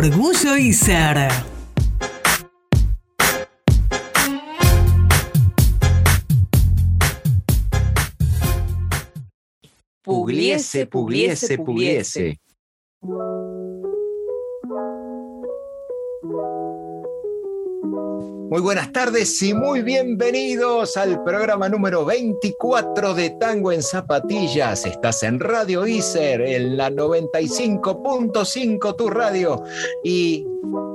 [0.00, 1.28] Orgullo y ser.
[10.04, 12.38] Pugliese, pugliese, pugliese.
[18.50, 24.86] Muy buenas tardes y muy bienvenidos al programa número 24 de Tango en Zapatillas.
[24.86, 29.62] Estás en Radio Iser, en la 95.5 tu radio.
[30.02, 30.46] Y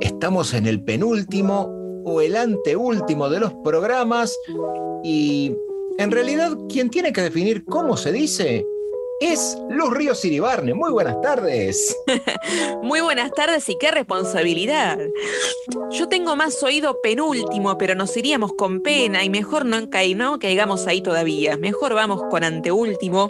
[0.02, 1.70] estamos en el penúltimo
[2.04, 4.36] o el anteúltimo de los programas.
[5.04, 5.56] Y
[6.00, 8.66] en realidad, quien tiene que definir cómo se dice
[9.20, 10.74] es Luz Ríos Iribarne.
[10.74, 11.96] Muy buenas tardes.
[12.84, 14.98] Muy buenas tardes y qué responsabilidad.
[15.92, 20.88] Yo tengo más oído penúltimo, pero nos iríamos con pena y mejor no, no caigamos
[20.88, 21.58] ahí todavía.
[21.58, 23.30] Mejor vamos con anteúltimo.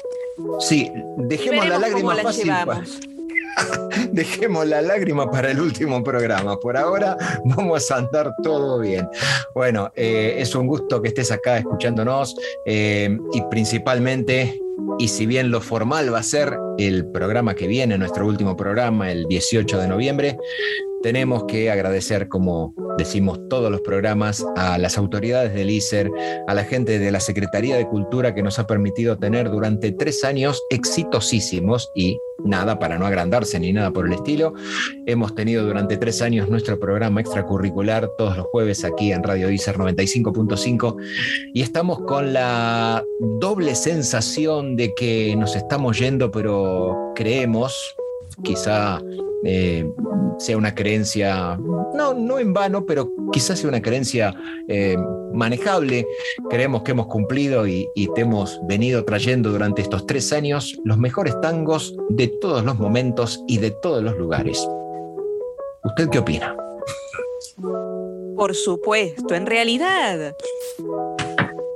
[0.60, 2.48] Sí, dejemos la lágrima la fácil.
[2.48, 2.84] pa-
[4.12, 6.60] Dejemos la lágrima para el último programa.
[6.60, 9.08] Por ahora vamos a andar todo bien.
[9.54, 14.60] Bueno, eh, es un gusto que estés acá escuchándonos eh, y principalmente,
[15.00, 19.12] y si bien lo formal va a ser el programa que viene, nuestro último programa,
[19.12, 20.38] el 18 de noviembre,
[21.04, 26.10] tenemos que agradecer, como decimos todos los programas, a las autoridades del ISER,
[26.48, 30.24] a la gente de la Secretaría de Cultura que nos ha permitido tener durante tres
[30.24, 34.54] años exitosísimos y nada para no agrandarse ni nada por el estilo.
[35.06, 39.78] Hemos tenido durante tres años nuestro programa extracurricular todos los jueves aquí en Radio ISER
[39.78, 40.96] 95.5
[41.54, 43.04] y estamos con la
[43.42, 47.96] doble sensación de que nos estamos yendo, pero creemos,
[48.44, 49.02] quizá
[49.44, 49.86] eh,
[50.40, 51.58] sea una creencia,
[51.94, 54.34] no, no en vano, pero quizás sea una creencia
[54.68, 54.98] eh,
[55.34, 56.08] manejable.
[56.50, 60.98] Creemos que hemos cumplido y, y te hemos venido trayendo durante estos tres años los
[60.98, 64.68] mejores tangos de todos los momentos y de todos los lugares.
[65.84, 66.56] ¿Usted qué opina?
[68.36, 70.36] Por supuesto, en realidad.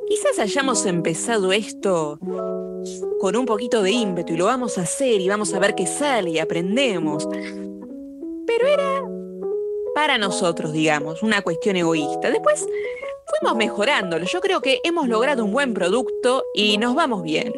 [0.08, 2.18] Quizás hayamos empezado esto
[3.20, 5.88] con un poquito de ímpetu y lo vamos a hacer y vamos a ver qué
[5.88, 7.28] sale y aprendemos.
[8.46, 9.04] Pero era
[9.96, 12.30] para nosotros, digamos, una cuestión egoísta.
[12.30, 12.66] Después
[13.26, 14.26] fuimos mejorándolo.
[14.26, 17.54] Yo creo que hemos logrado un buen producto y nos vamos bien.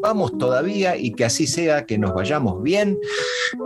[0.00, 2.98] Vamos todavía y que así sea, que nos vayamos bien.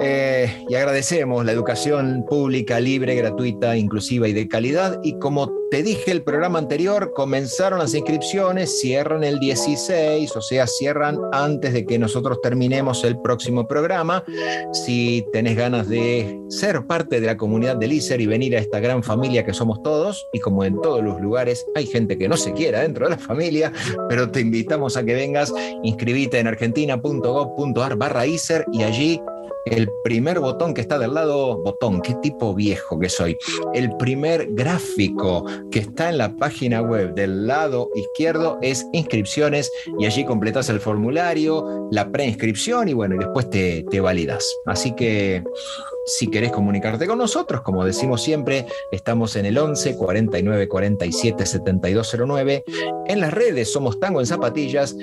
[0.01, 4.99] Eh, y agradecemos la educación pública, libre, gratuita, inclusiva y de calidad.
[5.03, 10.67] Y como te dije el programa anterior, comenzaron las inscripciones, cierran el 16, o sea,
[10.67, 14.23] cierran antes de que nosotros terminemos el próximo programa.
[14.75, 18.81] Si tenés ganas de ser parte de la comunidad del ISER y venir a esta
[18.81, 22.37] gran familia que somos todos, y como en todos los lugares hay gente que no
[22.37, 23.73] se quiera dentro de la familia,
[24.11, 29.23] pero te invitamos a que vengas, inscribite en argentina.gov.ar barra ISER y allí
[29.67, 33.37] el primer botón que está del lado, botón, qué tipo viejo que soy,
[33.75, 40.07] el primer gráfico que está en la página web del lado izquierdo es inscripciones y
[40.07, 44.45] allí completas el formulario, la preinscripción y bueno, y después te, te validas.
[44.67, 45.43] Así que
[46.05, 52.65] si querés comunicarte con nosotros, como decimos siempre, estamos en el 11 49 47 7209.
[53.07, 54.97] En las redes somos Tango en Zapatillas.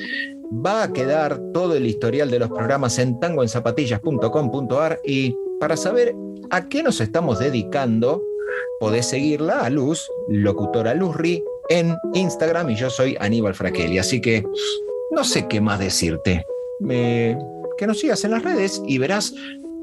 [0.51, 6.15] Va a quedar todo el historial de los programas en tangoenzapatillas.com.ar y para saber
[6.49, 8.23] a qué nos estamos dedicando,
[8.79, 13.99] podés seguirla a Luz, locutora Luzri, en Instagram y yo soy Aníbal Fraquelli.
[13.99, 14.43] Así que
[15.11, 16.45] no sé qué más decirte.
[16.89, 17.37] Eh,
[17.77, 19.33] que nos sigas en las redes y verás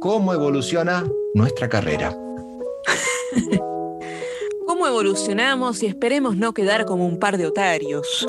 [0.01, 2.17] cómo evoluciona nuestra carrera.
[4.67, 8.27] ¿Cómo evolucionamos y esperemos no quedar como un par de otarios?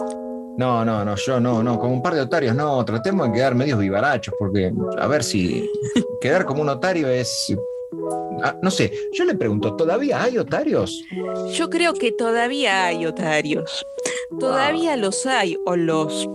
[0.57, 3.53] No, no, no, yo no, no, como un par de otarios, no, tratemos de quedar
[3.55, 5.69] medios vivarachos, porque a ver si
[6.21, 7.53] quedar como un otario es.
[8.43, 11.03] ah, no sé, yo le pregunto, ¿todavía hay otarios?
[11.53, 13.85] Yo creo que todavía hay otarios.
[14.39, 16.27] Todavía los hay o los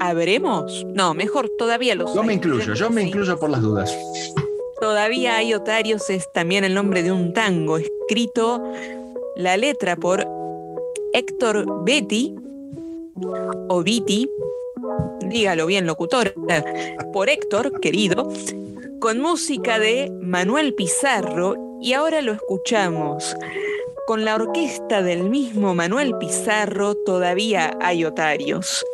[0.00, 0.84] habremos.
[0.94, 2.26] No, mejor todavía los Yo hay.
[2.28, 3.08] me incluyo, yo me Sí.
[3.08, 3.94] incluyo por las dudas.
[4.80, 8.62] Todavía hay otarios es también el nombre de un tango escrito
[9.36, 10.26] la letra por
[11.12, 12.34] Héctor Betty
[13.68, 14.28] o Viti
[15.32, 16.34] dígalo bien, locutor,
[17.12, 18.30] por Héctor, querido,
[19.00, 23.36] con música de Manuel Pizarro y ahora lo escuchamos.
[24.06, 28.84] Con la orquesta del mismo Manuel Pizarro todavía hay otarios.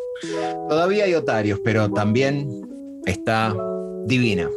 [0.69, 2.49] Todavía hay otarios, pero también
[3.07, 3.55] está
[4.05, 4.51] divina.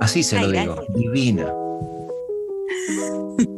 [0.00, 1.52] Así se lo digo, divina.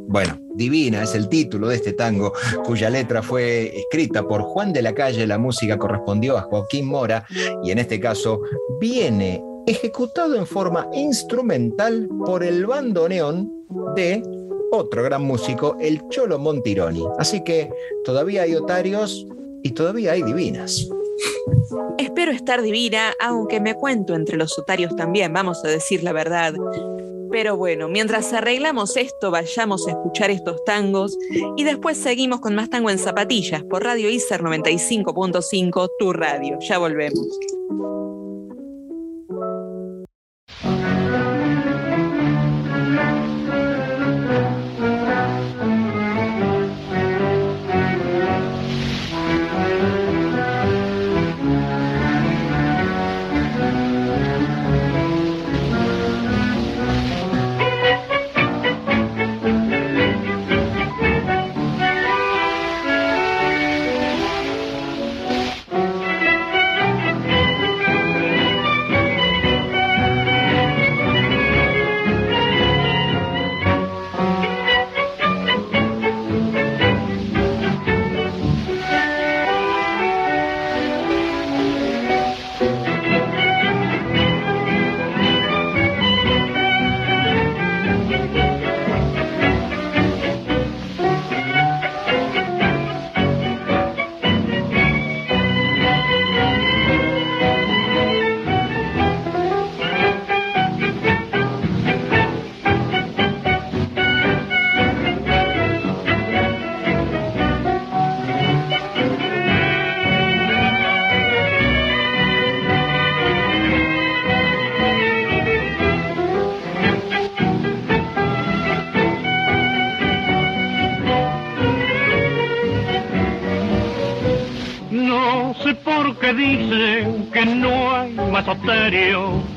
[0.09, 2.33] Bueno, Divina es el título de este tango,
[2.65, 7.27] cuya letra fue escrita por Juan de la Calle, la música correspondió a Joaquín Mora
[7.63, 8.41] y en este caso
[8.81, 13.53] viene ejecutado en forma instrumental por el bandoneón
[13.95, 14.23] de
[14.73, 17.05] otro gran músico, el Cholo Montironi.
[17.19, 17.71] Así que
[18.05, 19.27] todavía hay otarios
[19.63, 20.89] y todavía hay divinas.
[21.99, 26.55] Espero estar divina, aunque me cuento entre los otarios también, vamos a decir la verdad.
[27.31, 31.17] Pero bueno, mientras arreglamos esto, vayamos a escuchar estos tangos
[31.57, 36.59] y después seguimos con más tango en zapatillas por Radio ICER 95.5, tu radio.
[36.61, 37.27] Ya volvemos.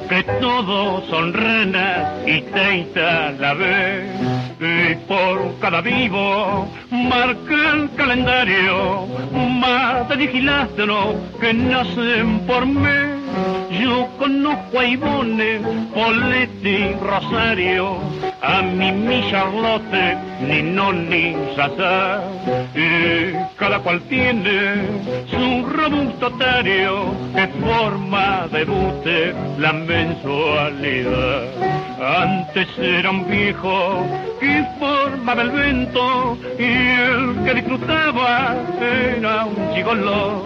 [0.09, 4.03] Que todos son ranas y teita la vez.
[4.59, 10.17] Y por cada vivo marca el calendario más de
[11.39, 13.15] que nacen por mes.
[13.81, 15.61] Yo conozco a Ivone,
[15.93, 17.97] Poletti, Rosario,
[18.49, 20.17] a mi mi Charlotte,
[20.47, 22.21] ni no ni Sasa.
[22.75, 24.57] Y cada cual tiene
[25.29, 31.43] su robusto tario que forma de bute la mensualidad.
[32.23, 34.05] Antes era un viejo
[34.39, 40.43] que formaba el vento y el que disfrutaba era un gigoló.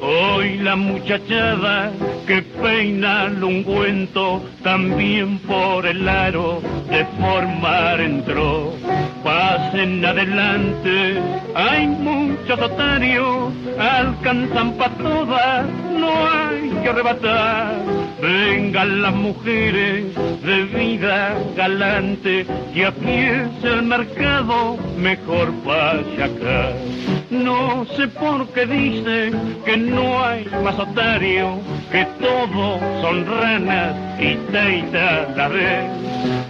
[0.00, 1.90] Hoy la muchachada
[2.26, 8.72] que peina el ungüento también por el aro de formar entró.
[9.22, 11.20] Pasen adelante,
[11.54, 15.66] hay muchos otarios, alcanzan para todas,
[15.98, 17.93] no hay que arrebatar.
[18.24, 26.72] Vengan las mujeres de vida galante, que aquí es el mercado mejor vaya acá.
[27.28, 31.58] No sé por qué dicen que no hay más otario,
[31.92, 35.84] que todos son ranas y teita la vez.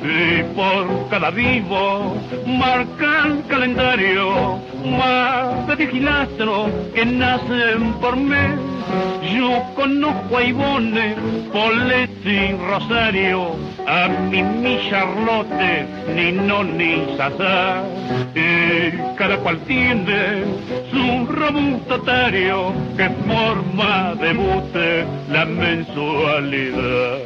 [0.01, 2.17] Y por cada vivo
[2.47, 4.61] marca el calendario
[4.97, 5.77] más de
[6.95, 8.74] que nacen por mes.
[9.35, 11.15] Yo conozco a Ivone,
[11.53, 17.83] Poletti, Rosario, a mi mi Charlotte, ni no ni.
[18.35, 20.45] Y cada cual tiene
[20.91, 22.01] su robusto
[22.97, 27.25] que forma de bute la mensualidad.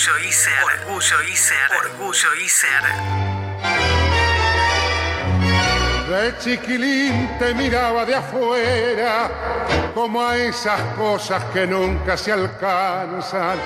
[0.00, 2.82] Orgullo ICER, orgullo ICER, orgullo ICER.
[6.08, 9.30] De chiquilín te miraba de afuera,
[9.94, 13.58] como a esas cosas que nunca se alcanzan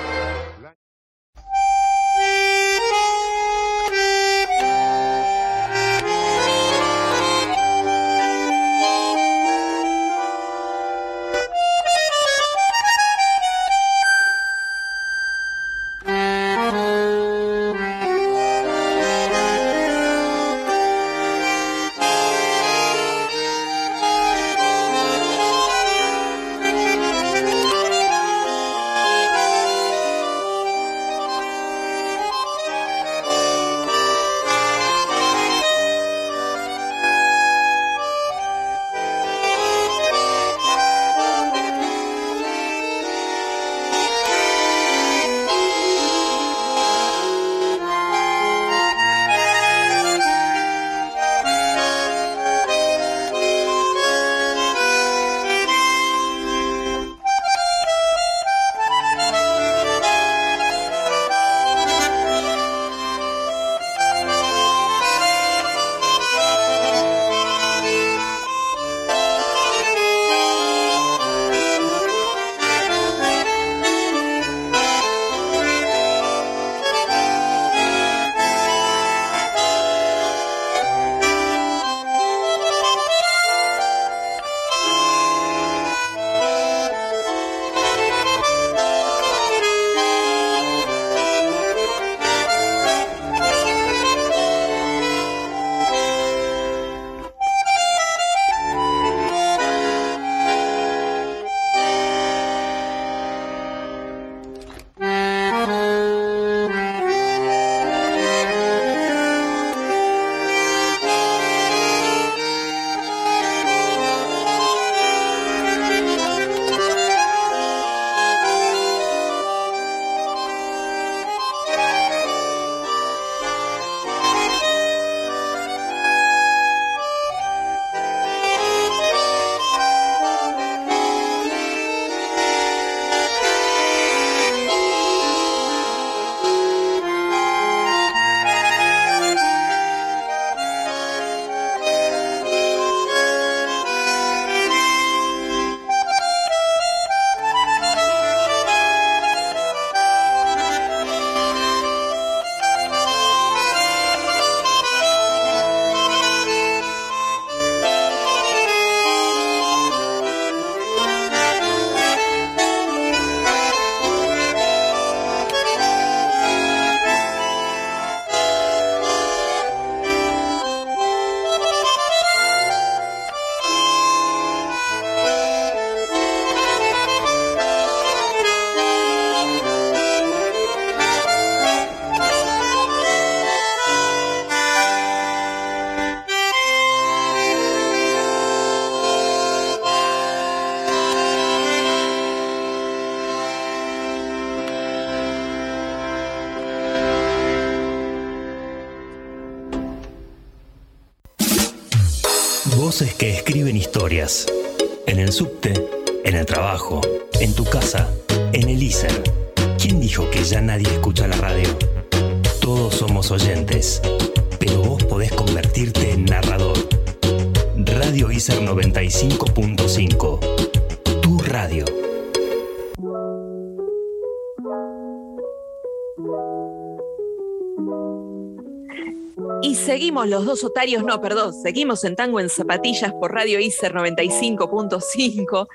[230.63, 235.67] otarios, no, perdón, seguimos en Tango en Zapatillas por Radio ICER 95.5.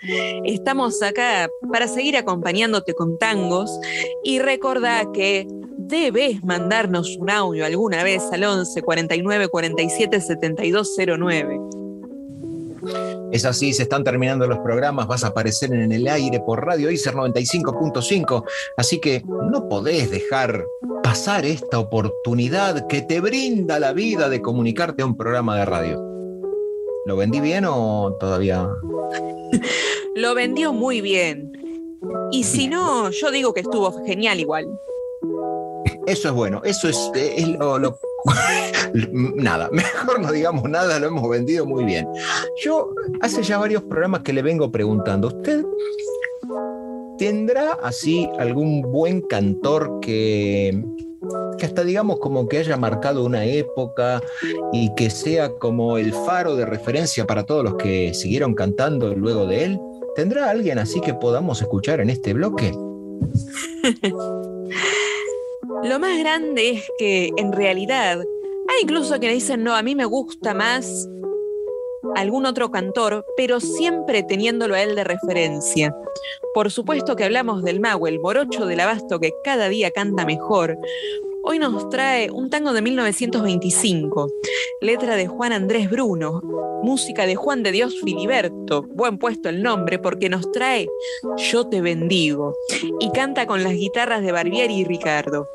[0.44, 3.70] Estamos acá para seguir acompañándote con tangos
[4.24, 5.46] y recordá que
[5.90, 11.69] debes mandarnos un audio alguna vez al 11 49 47 72 09.
[13.32, 16.90] Es así, se están terminando los programas, vas a aparecer en el aire por Radio
[16.90, 18.44] ICER 95.5,
[18.76, 20.64] así que no podés dejar
[21.02, 26.10] pasar esta oportunidad que te brinda la vida de comunicarte a un programa de radio.
[27.06, 28.68] ¿Lo vendí bien o todavía?
[30.14, 31.52] Lo vendió muy bien.
[32.32, 34.66] Y si no, yo digo que estuvo genial igual.
[36.06, 37.98] Eso es bueno, eso es, es lo, lo
[39.12, 42.06] nada, mejor no digamos nada, lo hemos vendido muy bien.
[42.62, 45.64] Yo hace ya varios programas que le vengo preguntando, ¿usted
[47.18, 50.82] tendrá así algún buen cantor que,
[51.58, 54.22] que hasta digamos como que haya marcado una época
[54.72, 59.46] y que sea como el faro de referencia para todos los que siguieron cantando luego
[59.46, 59.80] de él?
[60.16, 62.72] ¿Tendrá alguien así que podamos escuchar en este bloque?
[65.82, 70.04] Lo más grande es que en realidad hay incluso que dicen, no, a mí me
[70.04, 71.08] gusta más
[72.16, 75.94] algún otro cantor, pero siempre teniéndolo a él de referencia.
[76.54, 80.76] Por supuesto que hablamos del mago, el morocho del abasto que cada día canta mejor.
[81.42, 84.28] Hoy nos trae un tango de 1925,
[84.82, 86.42] letra de Juan Andrés Bruno,
[86.82, 90.86] música de Juan de Dios Filiberto, buen puesto el nombre porque nos trae
[91.38, 92.54] Yo te bendigo
[93.00, 95.46] y canta con las guitarras de Barbieri y Ricardo.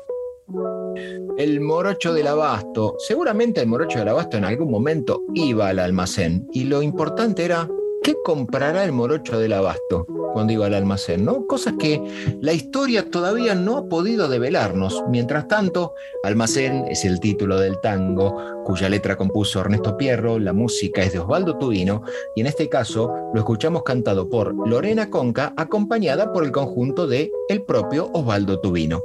[1.36, 2.94] El morocho del abasto.
[2.98, 7.68] Seguramente el morocho del abasto en algún momento iba al almacén y lo importante era
[8.06, 11.44] qué comprará el morocho del abasto cuando iba al almacén, ¿no?
[11.48, 12.00] Cosas que
[12.40, 15.02] la historia todavía no ha podido develarnos.
[15.08, 21.02] Mientras tanto, Almacén es el título del tango, cuya letra compuso Ernesto Pierro, la música
[21.02, 22.02] es de Osvaldo Tubino,
[22.36, 27.32] y en este caso lo escuchamos cantado por Lorena Conca, acompañada por el conjunto de
[27.48, 29.02] el propio Osvaldo Tubino.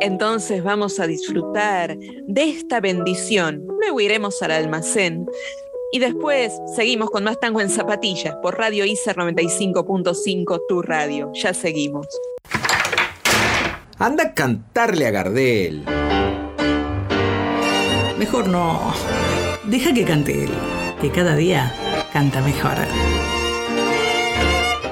[0.00, 3.66] Entonces vamos a disfrutar de esta bendición.
[3.80, 5.26] Luego iremos al almacén
[5.92, 11.30] y después seguimos con más tango en zapatillas por Radio ICER 95.5, tu radio.
[11.34, 12.06] Ya seguimos.
[13.98, 15.84] Anda a cantarle a Gardel.
[18.18, 18.92] Mejor no.
[19.64, 20.50] Deja que cante él,
[21.00, 21.72] que cada día
[22.12, 22.76] canta mejor.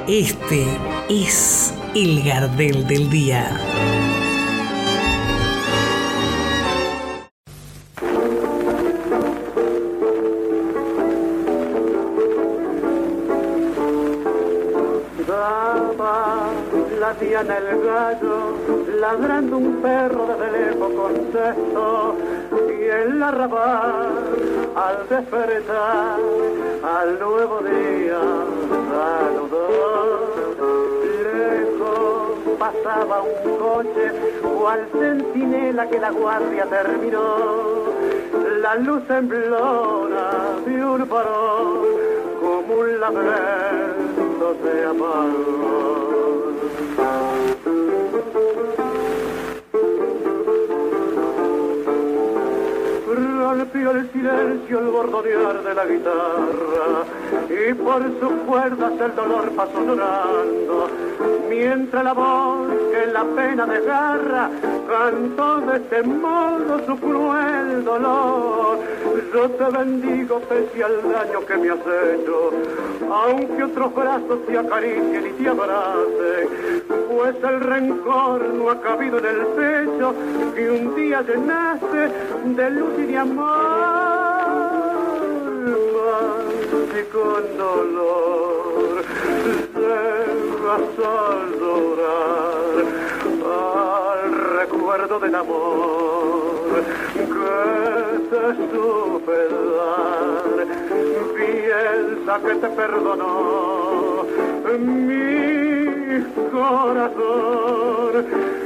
[0.09, 0.67] Este
[1.09, 4.13] es el Gardel del día.
[17.21, 18.54] Diana el gallo,
[18.99, 22.16] ladrando un perro de lejos con cesto,
[22.68, 24.09] y el arrabal
[24.75, 26.18] al despertar,
[26.83, 28.21] al nuevo día
[28.90, 29.64] saludó.
[31.35, 37.37] Lejos pasaba un coche, cual centinela que la guardia terminó,
[38.61, 40.30] la luz temblora
[40.66, 41.06] de un
[42.66, 45.94] como un lamento se apagó.
[53.38, 57.05] Rompió el silencio el bordonear de la guitarra
[57.48, 60.88] y por sus cuerdas el dolor pasó llorando
[61.48, 64.50] mientras la voz que la pena desgarra
[64.88, 68.78] cantó de este modo su cruel dolor.
[69.33, 72.52] Yo te bendigo pese al daño que me has hecho,
[73.11, 76.48] aunque otros brazos te acaricien y te abracen,
[77.11, 80.14] pues el rencor no ha cabido en el pecho
[80.54, 82.11] que un día llenaste
[82.44, 84.44] de luz y de amor.
[86.96, 89.04] Y con dolor
[90.75, 90.83] al
[93.45, 96.83] al recuerdo del amor
[97.15, 97.55] que
[98.31, 99.39] te supe
[99.77, 100.57] dar.
[101.37, 104.25] Piensa que te perdonó
[104.81, 108.13] mi corazón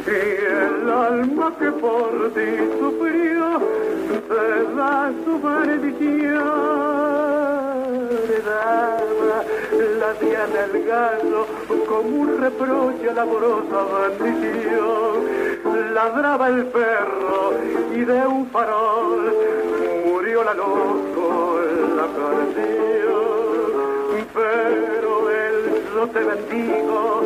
[0.06, 2.48] y el alma que por ti
[2.80, 3.60] sufrió
[4.28, 4.44] te
[4.76, 7.47] da su bendición.
[8.44, 11.46] La diana el gallo,
[11.88, 13.84] como un reproche a la amorosa
[14.18, 15.94] bendición.
[15.94, 17.52] Ladraba el perro
[17.94, 19.34] y de un farol
[20.06, 21.60] murió la loco
[21.96, 23.18] la canción.
[24.34, 25.56] Pero él
[25.94, 27.22] yo te bendigo,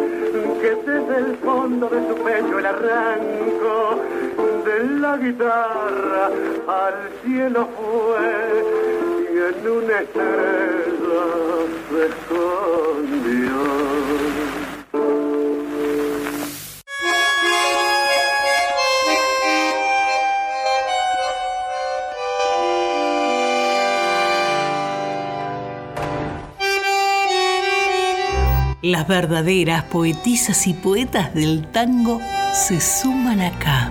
[0.61, 4.01] que desde el fondo de su pecho el arranco
[4.65, 6.31] de la guitarra
[6.69, 9.02] al cielo fue
[9.33, 9.63] y.
[28.83, 32.21] Las verdaderas poetisas y poetas del tango
[32.53, 33.91] se suman acá.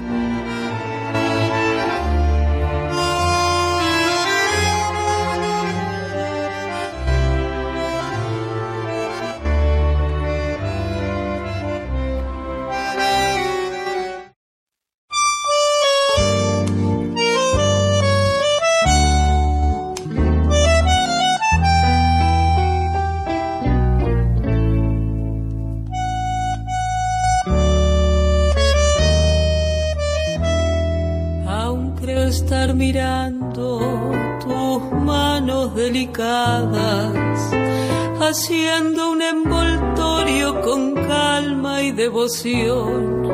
[42.32, 43.28] Devoción,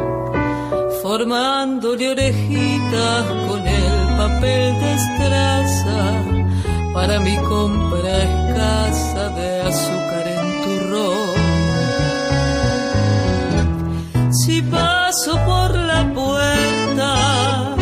[1.01, 6.23] formándole orejitas con el papel de estraza
[6.93, 11.29] para mi compra escasa de azúcar en turrón.
[14.31, 17.75] Si paso por la puerta,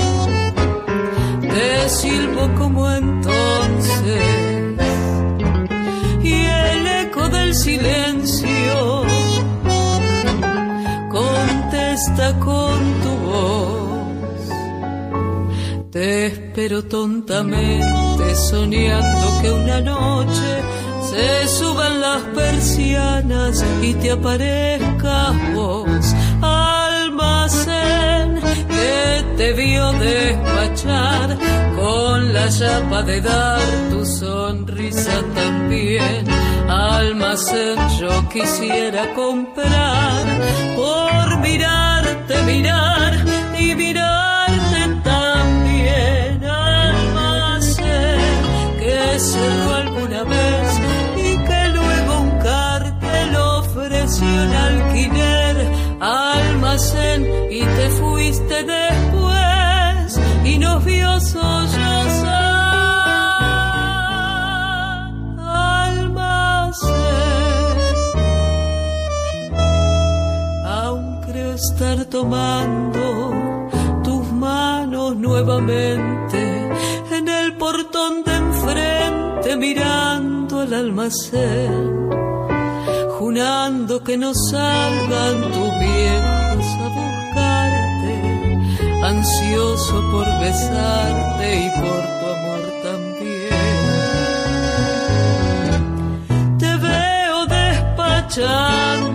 [1.41, 4.21] te silbo como entonces,
[6.23, 8.24] y el eco del silencio
[12.05, 14.05] contesta con tu voz.
[15.91, 20.63] Te espero tontamente soñando que una noche
[21.09, 26.13] se suban las persianas y te aparezcas vos.
[26.41, 31.37] Almacén que te vio despachar
[31.75, 36.25] con la chapa de dar tu sonrisa también.
[36.67, 40.25] Almacén yo quisiera comprar
[40.75, 41.39] por
[42.45, 43.13] mirar
[43.59, 46.43] y mirarte también.
[46.43, 48.19] Almacén
[48.79, 50.79] que cerró alguna vez
[51.17, 55.55] y que luego un cartel ofreció en alquiler.
[55.99, 58.84] Almacén y te fuiste después
[72.15, 73.33] tomando
[74.01, 76.39] tus manos nuevamente
[77.11, 82.09] en el portón de enfrente mirando al almacén,
[83.19, 88.13] jurando que no salgan tus viejos a buscarte,
[89.03, 93.75] ansioso por besarte y por tu amor también.
[96.61, 99.14] Te veo despachando,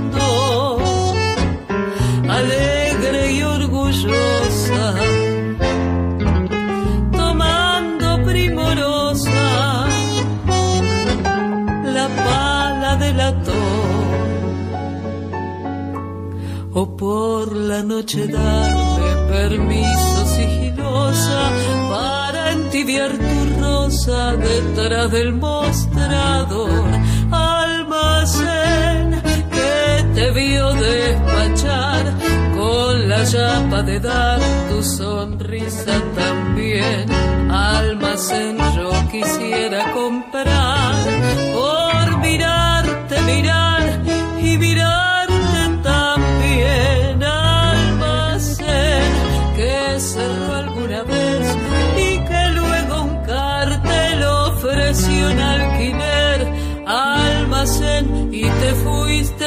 [17.10, 21.40] por la noche darme permiso sigilosa
[21.92, 26.88] para entibiar tu rosa detrás del mostrador
[27.32, 29.20] almacén
[29.56, 32.04] que te vio despachar
[32.56, 37.10] con la llama de dar tu sonrisa también.
[37.50, 40.96] Almacén yo quisiera comprar
[41.56, 43.79] por mirarte, mirar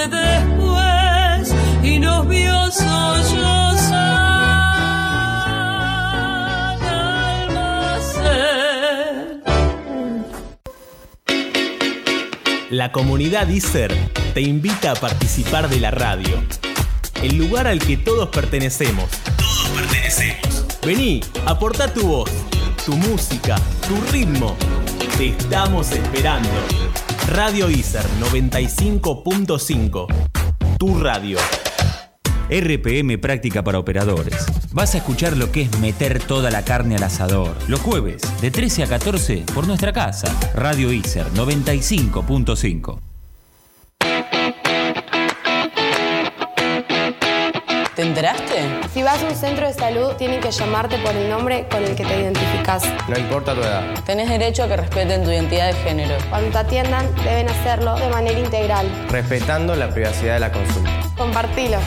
[0.09, 3.93] después y nos vio sollozar.
[7.49, 8.23] Almacén.
[12.69, 13.93] La comunidad ISER
[14.33, 16.43] te invita a participar de la radio,
[17.21, 19.09] el lugar al que todos pertenecemos.
[19.37, 20.65] Todos pertenecemos.
[20.85, 22.31] Vení, aporta tu voz,
[22.85, 23.55] tu música,
[23.87, 24.57] tu ritmo.
[25.17, 26.49] Te estamos esperando.
[27.27, 30.07] Radio ISER 95.5.
[30.77, 31.37] Tu radio.
[32.49, 34.45] RPM Práctica para Operadores.
[34.71, 37.55] Vas a escuchar lo que es meter toda la carne al asador.
[37.67, 40.27] Los jueves, de 13 a 14, por nuestra casa.
[40.53, 43.12] Radio ISER 95.5.
[47.95, 48.81] ¿Te enteraste?
[48.91, 51.95] Si vas a un centro de salud, tienen que llamarte por el nombre con el
[51.95, 52.83] que te identificas.
[53.07, 53.83] No importa tu edad.
[54.03, 56.15] Tenés derecho a que respeten tu identidad de género.
[56.31, 58.87] Cuando te atiendan, deben hacerlo de manera integral.
[59.09, 60.89] Respetando la privacidad de la consulta.
[61.15, 61.77] Compartilo.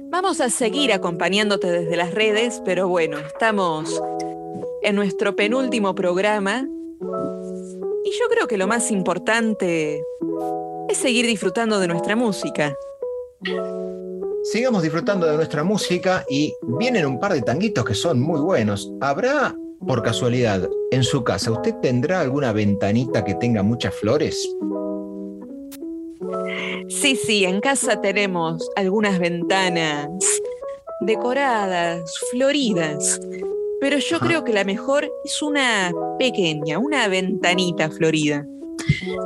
[0.10, 4.02] Vamos a seguir acompañándote desde las redes, pero bueno, estamos
[4.82, 6.68] en nuestro penúltimo programa
[8.04, 10.04] y yo creo que lo más importante
[10.90, 12.76] es seguir disfrutando de nuestra música.
[14.44, 18.92] Sigamos disfrutando de nuestra música y vienen un par de tanguitos que son muy buenos.
[19.00, 24.48] ¿Habrá por casualidad, en su casa, ¿usted tendrá alguna ventanita que tenga muchas flores?
[26.88, 30.08] Sí, sí, en casa tenemos algunas ventanas
[31.02, 33.20] decoradas, floridas,
[33.80, 38.46] pero yo creo que la mejor es una pequeña, una ventanita florida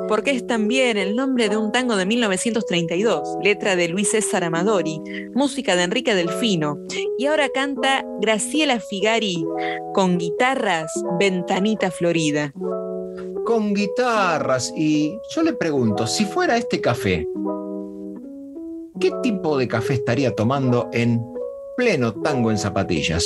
[0.07, 5.01] porque es también el nombre de un tango de 1932, letra de Luis César Amadori,
[5.33, 6.79] música de Enrique Delfino,
[7.17, 9.45] y ahora canta Graciela Figari
[9.93, 12.53] con guitarras Ventanita Florida.
[13.45, 17.27] Con guitarras, y yo le pregunto, si fuera este café,
[18.99, 21.21] ¿qué tipo de café estaría tomando en
[21.77, 23.25] pleno tango en zapatillas?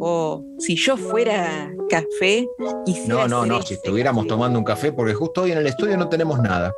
[0.00, 2.46] o si yo fuera café
[2.84, 5.66] quisiera No, no, no, si este estuviéramos tomando un café, porque justo hoy en el
[5.66, 6.72] estudio no tenemos nada.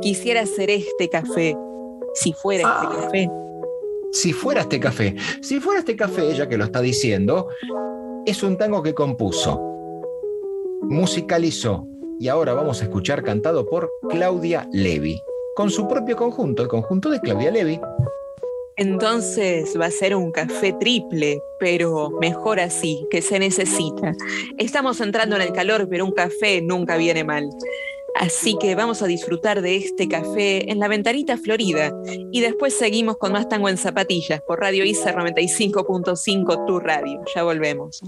[0.00, 1.56] Quisiera hacer este café,
[2.14, 3.00] si fuera este ah.
[3.02, 3.30] café.
[4.12, 5.16] Si fuera este café.
[5.40, 7.48] Si fuera este café, ella que lo está diciendo,
[8.26, 9.60] es un tango que compuso,
[10.82, 11.86] musicalizó
[12.20, 15.20] y ahora vamos a escuchar cantado por Claudia Levi,
[15.56, 17.80] con su propio conjunto, el conjunto de Claudia Levi.
[18.76, 24.14] Entonces va a ser un café triple, pero mejor así, que se necesita.
[24.58, 27.48] Estamos entrando en el calor, pero un café nunca viene mal.
[28.14, 31.92] Así que vamos a disfrutar de este café en la ventanita florida
[32.30, 37.20] y después seguimos con más tango en zapatillas por Radio ISA 95.5 Tu Radio.
[37.34, 38.02] Ya volvemos.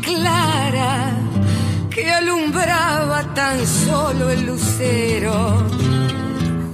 [0.00, 1.12] Clara
[1.90, 5.66] que alumbraba tan solo el lucero.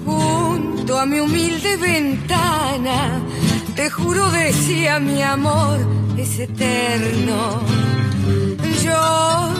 [0.04, 3.20] Junto a mi humilde ventana,
[3.74, 5.78] te juro decía mi amor
[6.18, 7.60] es eterno.
[8.84, 9.52] Yo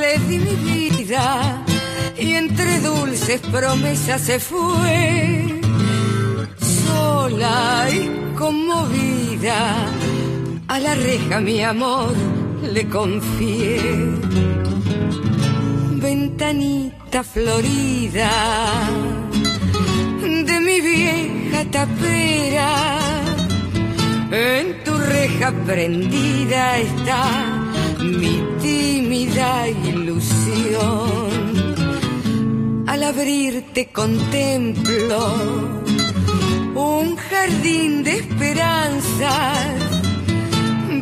[0.00, 1.64] le di mi vida
[2.18, 5.60] y entre dulces promesas se fue.
[6.84, 9.74] Sola y conmovida,
[10.68, 13.78] a la reja mi amor le confié.
[16.00, 18.30] Ventanita florida
[20.48, 22.72] de mi vieja tapera,
[24.30, 27.22] en tu reja prendida está
[28.00, 31.28] mi tímida ilusión.
[32.86, 35.18] Al abrirte contemplo
[36.74, 39.97] un jardín de esperanzas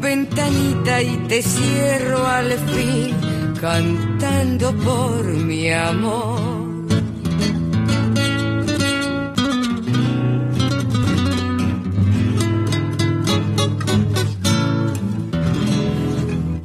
[0.01, 3.15] ventanita y te cierro al fin
[3.61, 6.57] cantando por mi amor.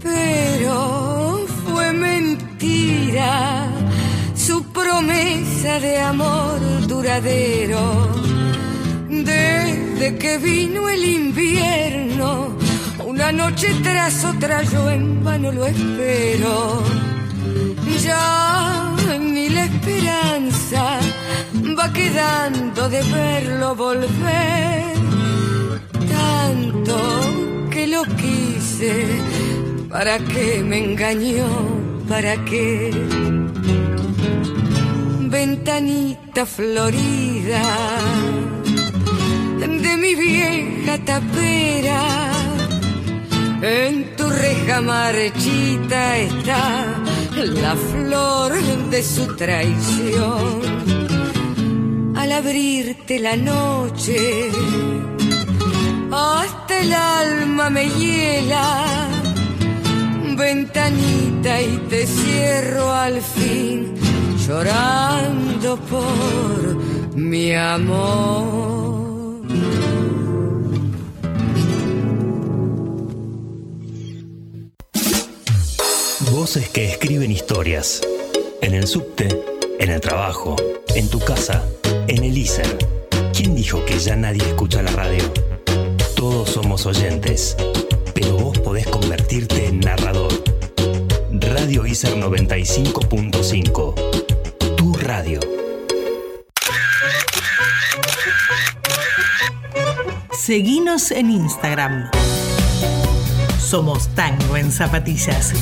[0.02, 3.68] Pero fue mentira
[4.36, 8.10] su promesa de amor duradero.
[9.10, 12.61] Desde que vino el invierno,
[13.12, 16.82] una noche tras otra yo en vano lo espero.
[17.86, 20.98] Y ya ni la esperanza
[21.78, 24.94] va quedando de verlo volver.
[26.16, 26.98] Tanto
[27.70, 28.94] que lo quise,
[29.90, 31.50] ¿para qué me engañó?
[32.08, 32.92] ¿Para qué?
[35.36, 37.64] Ventanita florida
[39.60, 42.31] de mi vieja tapera
[43.64, 46.84] en tu reja marchita está
[47.36, 48.54] la flor
[48.90, 50.62] de su traición.
[52.16, 54.50] Al abrirte la noche,
[56.12, 59.08] hasta el alma me hiela.
[60.36, 63.94] Ventanita y te cierro al fin,
[64.48, 68.82] llorando por mi amor.
[76.54, 78.02] voces que escriben historias.
[78.62, 79.42] En el subte,
[79.80, 80.58] en el trabajo,
[80.96, 81.64] en tu casa,
[82.10, 82.78] en el ISER.
[83.34, 85.24] ¿Quién dijo que ya nadie escucha la radio?
[86.14, 87.56] Todos somos oyentes,
[88.14, 90.44] pero vos podés convertirte en narrador.
[91.32, 94.76] Radio ISER 95.5.
[94.76, 95.40] Tu radio.
[100.38, 102.12] Seguinos en Instagram.
[103.58, 105.54] Somos Tango en Zapatillas.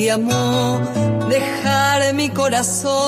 [0.00, 0.80] te amó,
[1.28, 2.99] dejar mi corazón.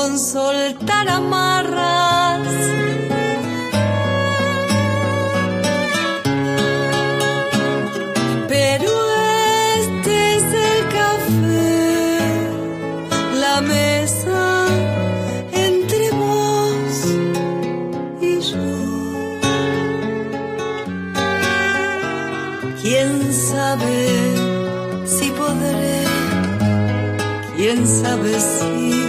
[27.63, 29.02] quién sabe si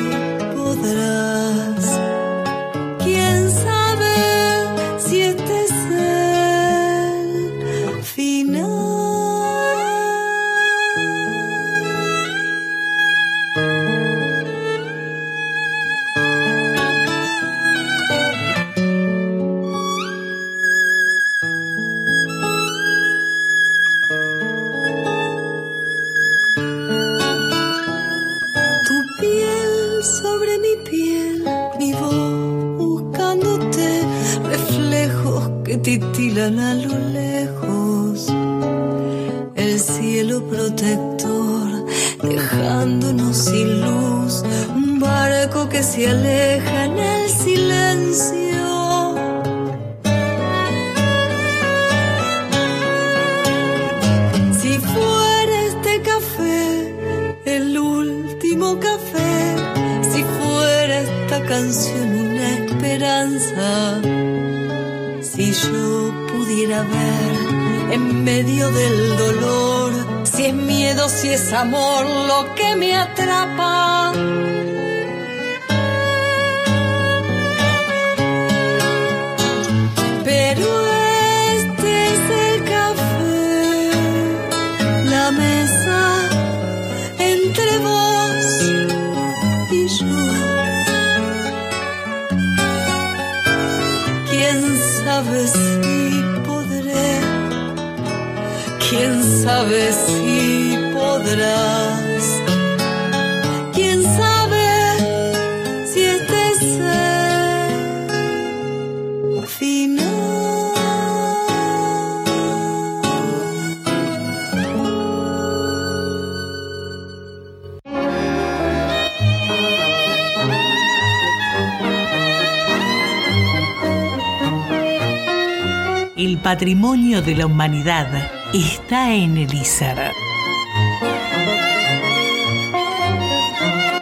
[126.63, 128.07] patrimonio de la humanidad
[128.53, 130.13] está en el ISER.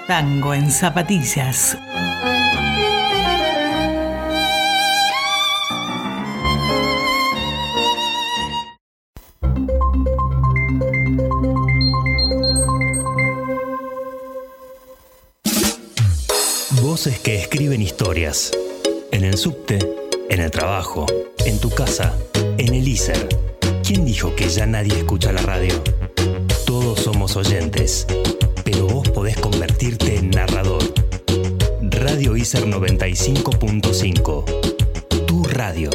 [0.05, 1.75] Tango en zapatillas.
[16.79, 18.51] Voces que escriben historias.
[19.11, 19.79] En el subte,
[20.29, 21.07] en el trabajo,
[21.43, 22.13] en tu casa,
[22.71, 23.27] en el.
[23.85, 25.73] ¿Quién dijo que ya nadie escucha la radio?
[26.65, 28.07] Todos somos oyentes,
[28.63, 30.81] pero vos podés convertirte en narrador.
[31.81, 34.45] Radio ISER 95.5.
[35.25, 35.89] Tu radio.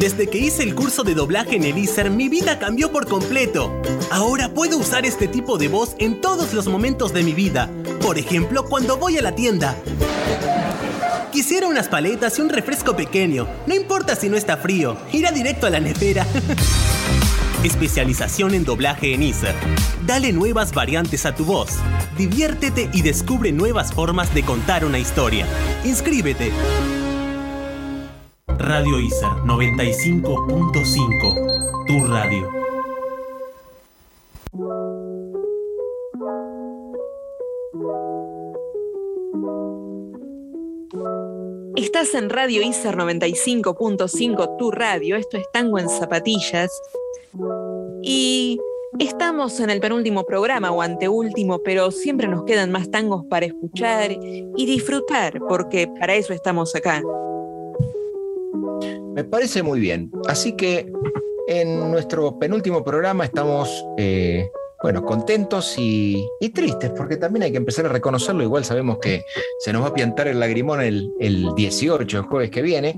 [0.00, 3.70] Desde que hice el curso de doblaje en el mi vida cambió por completo.
[4.10, 7.70] Ahora puedo usar este tipo de voz en todos los momentos de mi vida.
[8.02, 9.76] Por ejemplo, cuando voy a la tienda.
[11.34, 13.48] Quisiera unas paletas y un refresco pequeño.
[13.66, 16.24] No importa si no está frío, irá directo a la nevera.
[17.64, 19.56] Especialización en doblaje en ISER.
[20.06, 21.70] Dale nuevas variantes a tu voz.
[22.16, 25.44] Diviértete y descubre nuevas formas de contar una historia.
[25.84, 26.52] Inscríbete.
[28.46, 31.86] Radio ISER 95.5.
[31.88, 32.63] Tu radio.
[42.12, 45.16] En Radio ISER 95.5, tu radio.
[45.16, 46.70] Esto es Tango en Zapatillas.
[48.02, 48.60] Y
[48.98, 54.12] estamos en el penúltimo programa o anteúltimo, pero siempre nos quedan más tangos para escuchar
[54.12, 57.02] y disfrutar, porque para eso estamos acá.
[59.14, 60.12] Me parece muy bien.
[60.28, 60.92] Así que
[61.48, 64.50] en nuestro penúltimo programa estamos, eh,
[64.84, 68.42] bueno, contentos y, tristes, porque también hay que empezar a reconocerlo.
[68.42, 69.24] Igual sabemos que
[69.60, 72.94] se nos va a piantar el lagrimón el, el 18, el jueves que viene,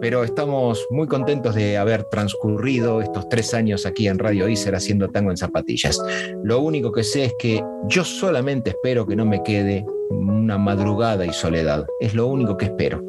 [0.00, 5.10] pero estamos muy contentos de haber transcurrido estos tres años aquí en Radio Iser haciendo
[5.10, 5.96] tango en zapatillas.
[6.42, 11.24] Lo único que sé es que yo solamente espero que no me quede una madrugada
[11.24, 11.86] y soledad.
[12.00, 13.00] Es lo único que espero.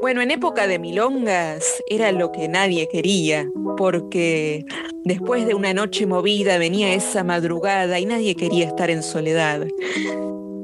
[0.00, 4.64] Bueno, en época de milongas era lo que nadie quería, porque
[5.04, 9.66] después de una noche movida venía esa madrugada y nadie quería estar en soledad.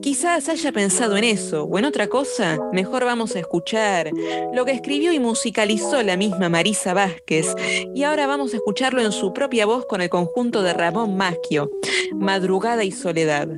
[0.03, 4.11] Quizás haya pensado en eso o en otra cosa, mejor vamos a escuchar
[4.53, 7.55] lo que escribió y musicalizó la misma Marisa Vázquez
[7.95, 11.71] y ahora vamos a escucharlo en su propia voz con el conjunto de Ramón Maschio,
[12.15, 13.49] Madrugada y Soledad.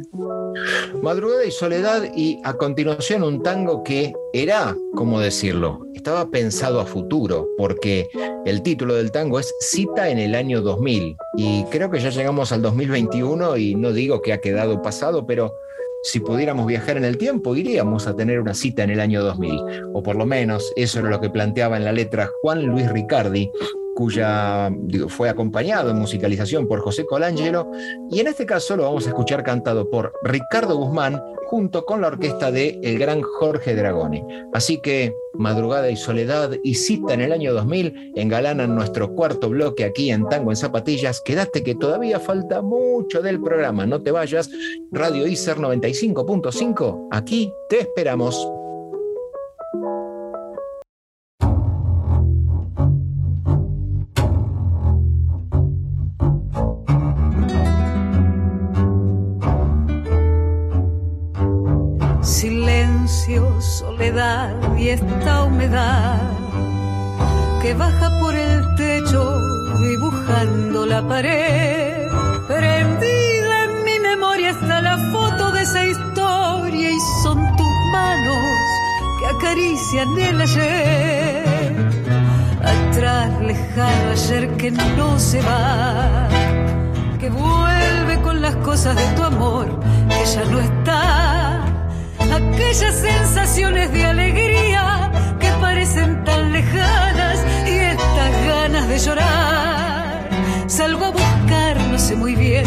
[1.02, 5.86] Madrugada y soledad y a continuación un tango que era, ¿cómo decirlo?
[5.94, 8.08] Estaba pensado a futuro porque
[8.44, 12.52] el título del tango es Cita en el año 2000 y creo que ya llegamos
[12.52, 15.52] al 2021 y no digo que ha quedado pasado, pero
[16.04, 19.60] si pudiéramos viajar en el tiempo iríamos a tener una cita en el año 2000
[19.94, 23.50] o por lo menos eso era lo que planteaba en la letra Juan Luis Ricardi
[23.94, 27.70] cuya digo, fue acompañado en musicalización por José Colangelo,
[28.10, 31.22] y en este caso lo vamos a escuchar cantado por Ricardo Guzmán
[31.54, 34.24] junto con la orquesta de el gran Jorge Dragoni.
[34.52, 39.84] Así que Madrugada y Soledad y Cita en el año 2000 engalanan nuestro cuarto bloque
[39.84, 41.20] aquí en Tango en Zapatillas.
[41.20, 44.50] Quédate que todavía falta mucho del programa, no te vayas.
[44.90, 48.63] Radio ICER 95.5, aquí te esperamos.
[67.78, 69.40] Baja por el techo
[69.78, 72.08] dibujando la pared.
[72.46, 78.44] Prendida en mi memoria está la foto de esa historia y son tus manos
[79.18, 81.44] que acarician el ayer.
[82.62, 86.28] Atrás lejano ayer que no se va,
[87.18, 89.66] que vuelve con las cosas de tu amor
[90.08, 91.64] que ya no está
[92.34, 97.13] aquellas sensaciones de alegría que parecen tan lejanas
[98.86, 100.28] de llorar.
[100.66, 102.64] Salgo a buscar, no sé muy bien,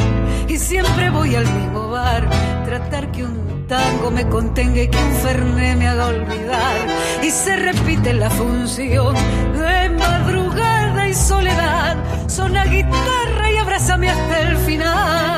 [0.47, 2.27] y siempre voy al mismo bar,
[2.65, 6.87] tratar que un tango me contenga y que un ferné me haga olvidar.
[7.23, 9.15] Y se repite la función
[9.53, 11.97] de madrugada y soledad,
[12.27, 15.36] son a guitarra y abrázame hasta el final.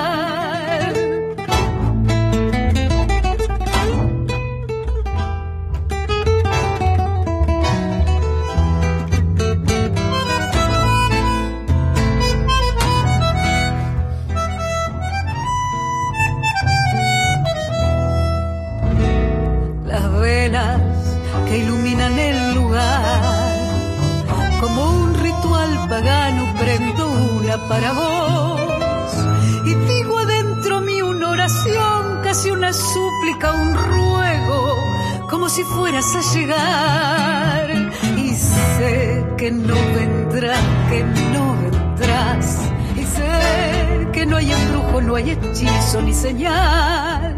[35.49, 37.91] Si fueras a llegar.
[38.17, 42.59] Y sé que no vendrás, que no vendrás.
[42.95, 47.35] Y sé que no hay embrujo, no hay hechizo ni señal.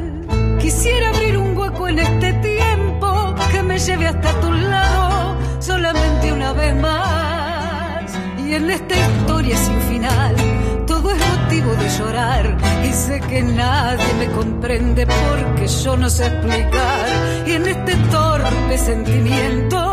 [0.59, 6.51] Quisiera abrir un hueco en este tiempo que me lleve hasta tu lado solamente una
[6.53, 8.11] vez más.
[8.37, 10.35] Y en esta historia sin final,
[11.29, 12.57] motivo de llorar.
[12.83, 17.07] Y sé que nadie me comprende porque yo no sé explicar.
[17.45, 19.90] Y en este torpe sentimiento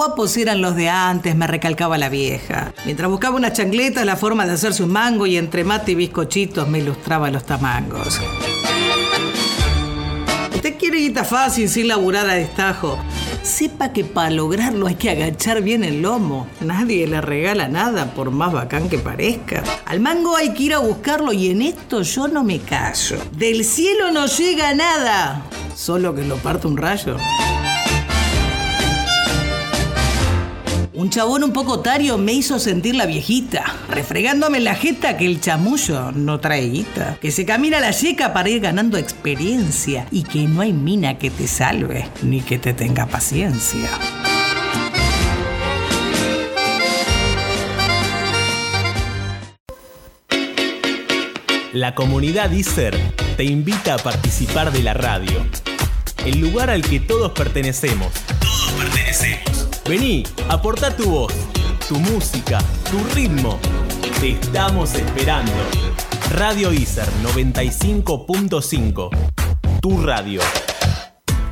[0.00, 2.72] Guapos eran los de antes, me recalcaba la vieja.
[2.86, 6.66] Mientras buscaba una chancleta, la forma de hacerse un mango y entre mate y bizcochitos
[6.66, 8.18] me ilustraba los tamangos.
[10.54, 12.98] Usted quiere guita fácil sin laburar a destajo.
[13.42, 16.46] Sepa que para lograrlo hay que agachar bien el lomo.
[16.62, 19.62] Nadie le regala nada, por más bacán que parezca.
[19.84, 23.18] Al mango hay que ir a buscarlo y en esto yo no me callo.
[23.32, 25.42] Del cielo no llega nada,
[25.76, 27.18] solo que lo parte un rayo.
[31.00, 35.24] Un chabón un poco tario me hizo sentir la viejita, refregándome en la jeta que
[35.24, 40.24] el chamullo no trae guita, que se camina la yeca para ir ganando experiencia y
[40.24, 43.88] que no hay mina que te salve ni que te tenga paciencia.
[51.72, 52.94] La comunidad ISER
[53.38, 55.46] te invita a participar de la radio,
[56.26, 58.12] el lugar al que todos pertenecemos.
[58.38, 59.49] Todos pertenecemos.
[59.88, 61.32] Vení, aporta tu voz,
[61.88, 62.58] tu música,
[62.90, 63.58] tu ritmo.
[64.20, 65.52] Te estamos esperando.
[66.30, 69.10] Radio ISER 95.5.
[69.80, 70.42] Tu radio.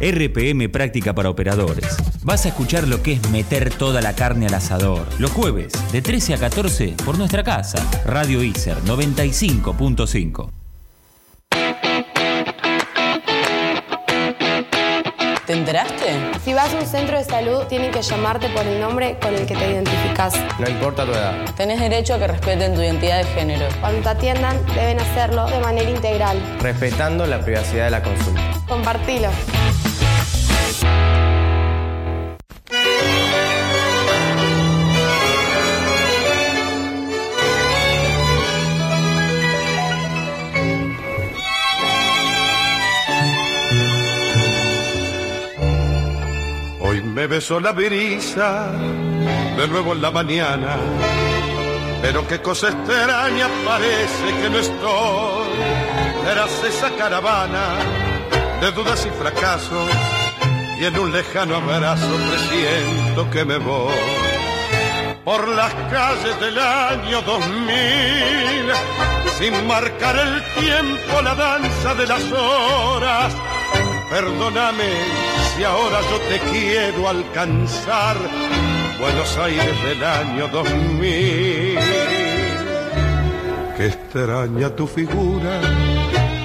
[0.00, 1.96] RPM Práctica para Operadores.
[2.22, 5.06] Vas a escuchar lo que es meter toda la carne al asador.
[5.18, 7.84] Los jueves, de 13 a 14, por nuestra casa.
[8.04, 10.57] Radio ISER 95.5.
[15.48, 16.30] ¿Te enteraste?
[16.44, 19.46] Si vas a un centro de salud, tienen que llamarte por el nombre con el
[19.46, 20.34] que te identificas.
[20.58, 21.32] No importa tu edad.
[21.56, 23.64] Tenés derecho a que respeten tu identidad de género.
[23.80, 26.38] Cuando te atiendan, deben hacerlo de manera integral.
[26.60, 28.42] Respetando la privacidad de la consulta.
[28.68, 29.30] Compartilo.
[47.18, 48.70] Me besó la brisa,
[49.56, 50.76] de nuevo en la mañana.
[52.00, 55.48] Pero qué cosa extraña parece que no estoy.
[56.30, 57.74] Eras esa caravana
[58.60, 59.90] de dudas y fracasos.
[60.78, 63.96] Y en un lejano abrazo presiento que me voy.
[65.24, 67.66] Por las calles del año 2000,
[69.40, 73.34] sin marcar el tiempo, la danza de las horas.
[74.08, 78.16] Perdóname si ahora yo te quiero alcanzar,
[79.00, 81.78] Buenos Aires del año 2000.
[83.76, 85.60] Qué extraña tu figura,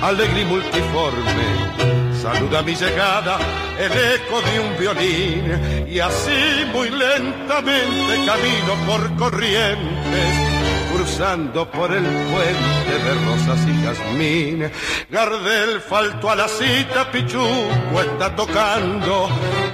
[0.01, 2.13] alegre y multiforme.
[2.19, 3.37] Saluda mi llegada
[3.77, 10.52] el eco de un violín y así muy lentamente camino por corrientes
[10.93, 14.71] cruzando por el puente de rosas y jazmín.
[15.09, 19.27] Gardel faltó a la cita, Pichuco está tocando.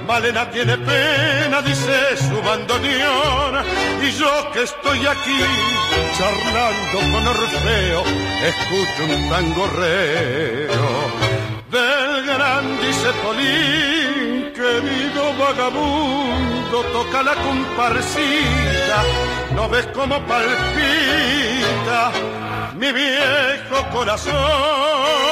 [0.06, 3.62] Malena tiene pena, dice su bandoneón.
[4.02, 5.40] Y yo que estoy aquí
[6.18, 8.02] charlando con Orfeo,
[8.42, 11.30] escucho un tangorreo
[11.70, 19.04] del gran dice Polín, querido vagabundo, toca la comparsita,
[19.54, 22.12] no ves cómo palpita
[22.74, 25.30] mi viejo corazón.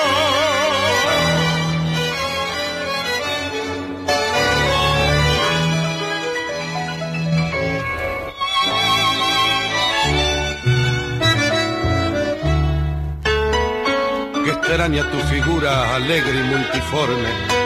[14.71, 17.58] extraña tu figura alegre y multiforme.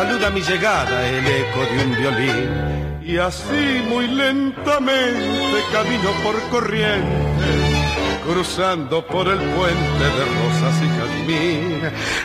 [0.00, 3.02] Saluda mi llegada el eco de un violín.
[3.04, 11.82] Y así muy lentamente camino por corrientes, cruzando por el puente de rosas y jazmín.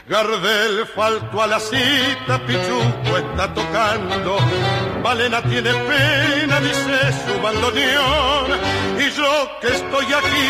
[0.07, 4.37] Gardel faltó a la cita, Pichuco está tocando.
[5.03, 8.51] Malena tiene pena, dice su bandoneón.
[8.99, 10.47] Y yo que estoy aquí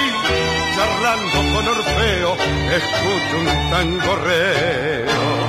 [0.76, 2.36] charlando con Orfeo,
[2.70, 5.45] escucho un tangorreo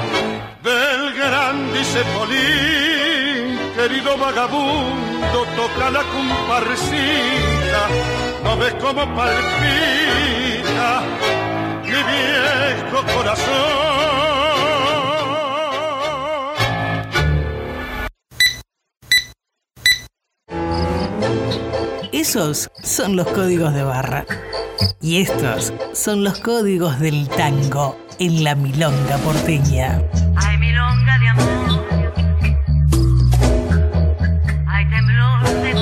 [0.66, 7.82] del gran dice Polín, querido vagabundo, toca la comparsita,
[8.42, 11.02] no ves cómo palpita
[11.84, 14.25] mi viejo corazón.
[22.12, 24.26] Esos son los códigos de barra.
[25.00, 30.02] Y estos son los códigos del tango en la milonga porteña.
[30.36, 31.86] Ay, milonga de amor.
[34.66, 35.74] Ay, temblor de.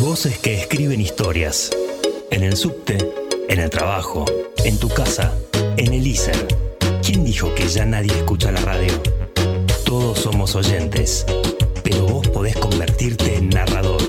[0.00, 1.70] Voces que escriben historias.
[2.30, 2.98] En el subte,
[3.48, 4.24] en el trabajo,
[4.64, 5.32] en tu casa,
[5.76, 6.48] en el ISER.
[7.02, 8.92] ¿Quién dijo que ya nadie escucha la radio?
[9.94, 11.24] Todos somos oyentes,
[11.84, 14.02] pero vos podés convertirte en narrador.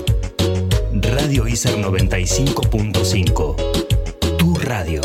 [1.00, 4.36] Radio ISER 95.5.
[4.36, 5.00] Tu radio.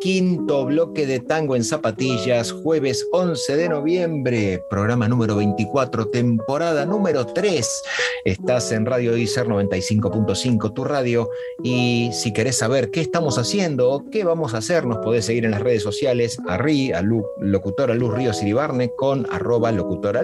[0.00, 7.26] Quinto bloque de Tango en Zapatillas, jueves 11 de noviembre, programa número 24, temporada número
[7.26, 7.82] 3.
[8.24, 11.28] Estás en Radio ICER 95.5, tu radio.
[11.62, 15.44] Y si querés saber qué estamos haciendo o qué vamos a hacer, nos podés seguir
[15.44, 17.02] en las redes sociales a a
[17.42, 20.22] locutora Luz Ríos Iribarne, con arroba locutora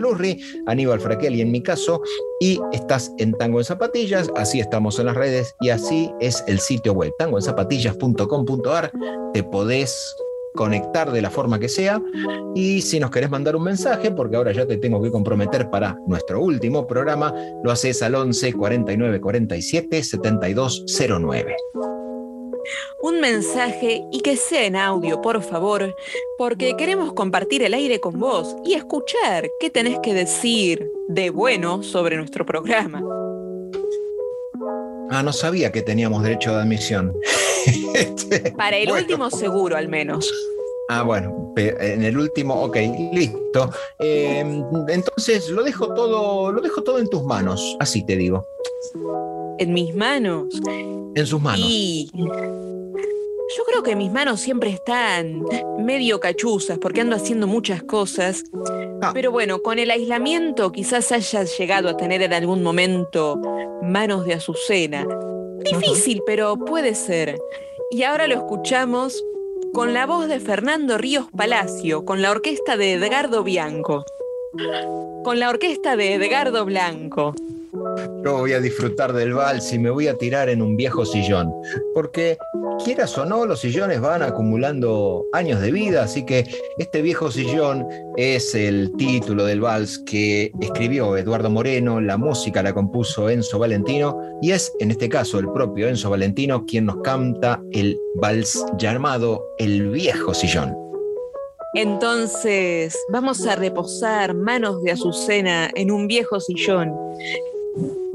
[0.67, 2.01] Aníbal Fraquel en mi caso.
[2.41, 6.61] Y estás en Tango en Zapatillas, así estamos en las redes y así es el
[6.61, 8.93] sitio web, tangoenzapatillas.com.ar.
[9.33, 9.66] Te podés
[10.57, 12.03] conectar de la forma que sea
[12.55, 15.97] y si nos querés mandar un mensaje, porque ahora ya te tengo que comprometer para
[16.07, 20.85] nuestro último programa, lo haces al 11 49 47 72
[21.21, 21.57] 09.
[23.03, 25.95] Un mensaje y que sea en audio, por favor,
[26.39, 31.83] porque queremos compartir el aire con vos y escuchar qué tenés que decir de bueno
[31.83, 33.03] sobre nuestro programa.
[35.11, 37.13] Ah, no sabía que teníamos derecho de admisión.
[37.95, 39.03] Este, Para el bueno.
[39.03, 40.31] último seguro, al menos.
[40.89, 42.77] Ah, bueno, en el último, ok,
[43.13, 43.71] listo.
[43.99, 48.47] Eh, entonces lo dejo todo, lo dejo todo en tus manos, así te digo.
[49.59, 50.47] En mis manos.
[51.17, 51.67] En sus manos.
[51.69, 52.09] Y
[53.55, 55.45] yo creo que mis manos siempre están
[55.79, 58.45] medio cachuzas porque ando haciendo muchas cosas.
[59.03, 59.13] Ah.
[59.15, 63.41] Pero bueno, con el aislamiento quizás hayas llegado a tener en algún momento
[63.83, 65.07] manos de azucena.
[65.59, 67.39] Difícil, pero puede ser.
[67.91, 69.23] Y ahora lo escuchamos
[69.73, 74.05] con la voz de Fernando Ríos Palacio, con la orquesta de Edgardo Bianco.
[75.23, 77.35] Con la orquesta de Edgardo Blanco.
[78.25, 81.53] Yo voy a disfrutar del vals y me voy a tirar en un viejo sillón,
[81.95, 82.37] porque
[82.85, 86.45] quieras o no, los sillones van acumulando años de vida, así que
[86.79, 92.75] este viejo sillón es el título del vals que escribió Eduardo Moreno, la música la
[92.75, 97.63] compuso Enzo Valentino y es en este caso el propio Enzo Valentino quien nos canta
[97.73, 100.75] el vals llamado El viejo sillón.
[101.75, 106.91] Entonces, vamos a reposar manos de azucena en un viejo sillón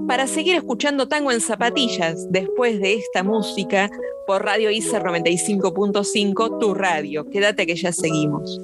[0.07, 3.89] para seguir escuchando tango en zapatillas después de esta música
[4.27, 7.25] por Radio ICER 95.5, tu radio.
[7.29, 8.59] Quédate que ya seguimos.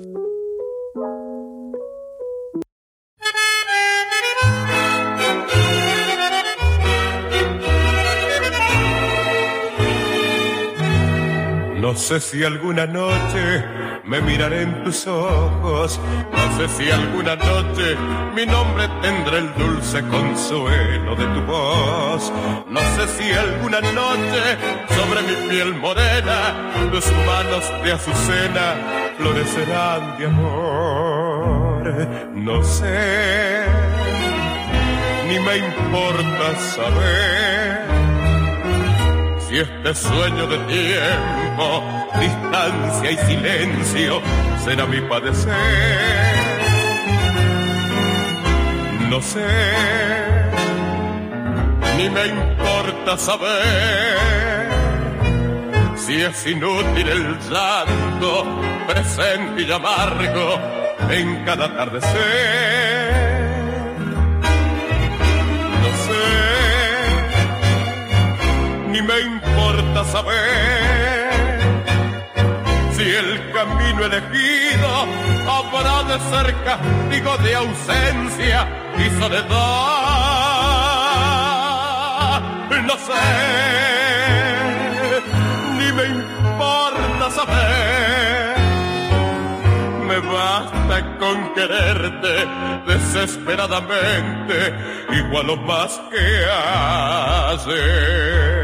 [11.97, 13.63] Sé si alguna noche
[14.05, 15.99] me miraré en tus ojos,
[16.31, 17.97] no sé si alguna noche
[18.35, 22.31] mi nombre tendrá el dulce consuelo de tu voz,
[22.69, 24.41] no sé si alguna noche
[24.95, 28.75] sobre mi piel morena tus manos de azucena
[29.17, 33.65] florecerán de amor, no sé,
[35.27, 37.56] ni me importa saber
[39.47, 41.83] si este sueño de tiempo,
[42.19, 44.21] distancia y silencio
[44.63, 45.53] será mi padecer.
[49.09, 49.47] No sé,
[51.97, 54.67] ni me importa saber
[55.95, 58.45] si es inútil el llanto
[58.87, 60.59] presente y amargo
[61.09, 63.06] en cada atardecer.
[69.07, 71.61] Me importa saber
[72.91, 74.89] si el camino elegido
[75.55, 79.47] habrá de ser castigo de ausencia y soledad.
[82.87, 83.27] No sé,
[85.77, 88.57] ni me importa saber.
[90.07, 92.35] Me basta con quererte
[92.87, 94.55] desesperadamente,
[95.11, 96.45] igual o más que
[97.53, 98.56] hacer.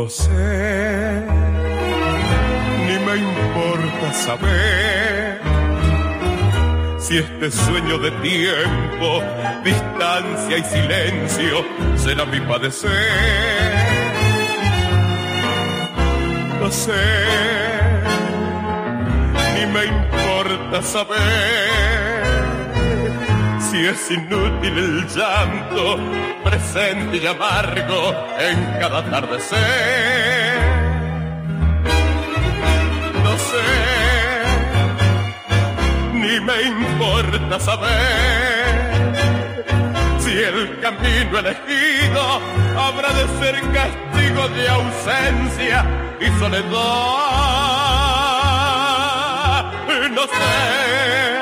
[0.00, 1.22] No sé,
[2.86, 5.40] ni me importa saber
[6.98, 9.22] si este sueño de tiempo,
[9.62, 12.90] distancia y silencio será mi padecer.
[16.60, 16.92] No sé,
[19.54, 22.19] ni me importa saber
[23.70, 25.96] si es inútil el llanto
[26.42, 30.58] presente y amargo en cada atardecer.
[33.22, 33.68] No sé,
[36.14, 39.14] ni me importa saber
[40.18, 42.40] si el camino elegido
[42.76, 45.86] habrá de ser castigo de ausencia
[46.20, 46.70] y soledad.
[50.10, 51.39] No sé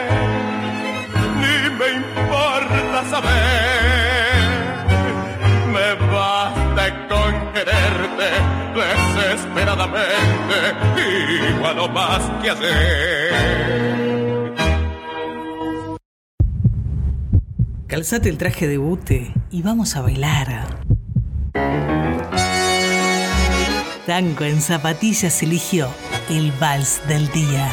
[2.98, 4.88] importa saber.
[5.72, 8.30] Me basta con quererte
[8.74, 10.54] desesperadamente,
[11.56, 13.34] igual no más que hacer.
[17.86, 20.78] Calzate el traje de bute y vamos a bailar.
[24.06, 25.88] Tango en zapatillas eligió
[26.30, 27.70] el vals del día.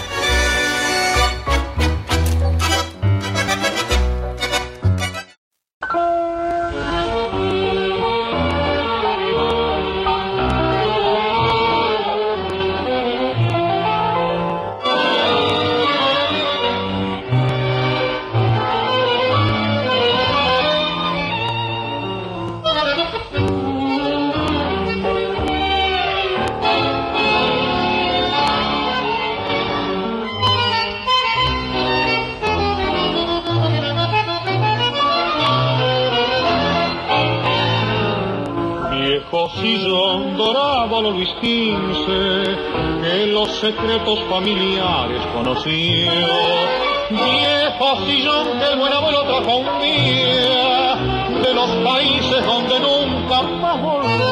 [39.49, 42.07] Sillón dorado a lo Luis XV,
[43.01, 46.11] que los secretos familiares conoció.
[47.09, 50.95] Viejo sillón que el buen abuelo trajo un día,
[51.43, 54.25] de los países donde nunca más volvió.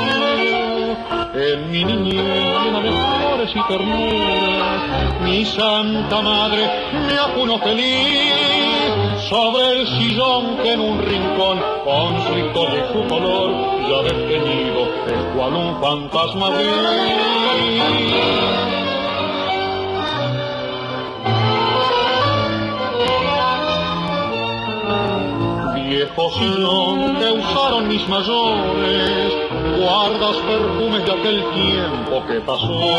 [1.36, 2.24] En mi niñez
[2.64, 6.70] llena de flores y ternuras, mi santa madre
[7.07, 8.92] me acunó feliz
[9.30, 13.51] sobre el sillón que en un rincón, con su historia y su color,
[13.89, 16.74] ya desteñido, es cual un fantasma gris.
[25.76, 29.34] Viejo sillón que usaron mis mayores,
[29.80, 32.95] guardas perfumes de aquel tiempo que pasó,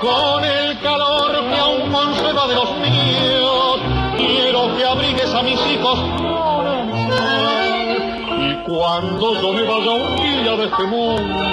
[0.00, 3.35] con el calor que aún conserva de los abrigues
[5.36, 5.98] a mis hijos
[8.38, 11.44] Y cuando yo me vaya un día de este mundo,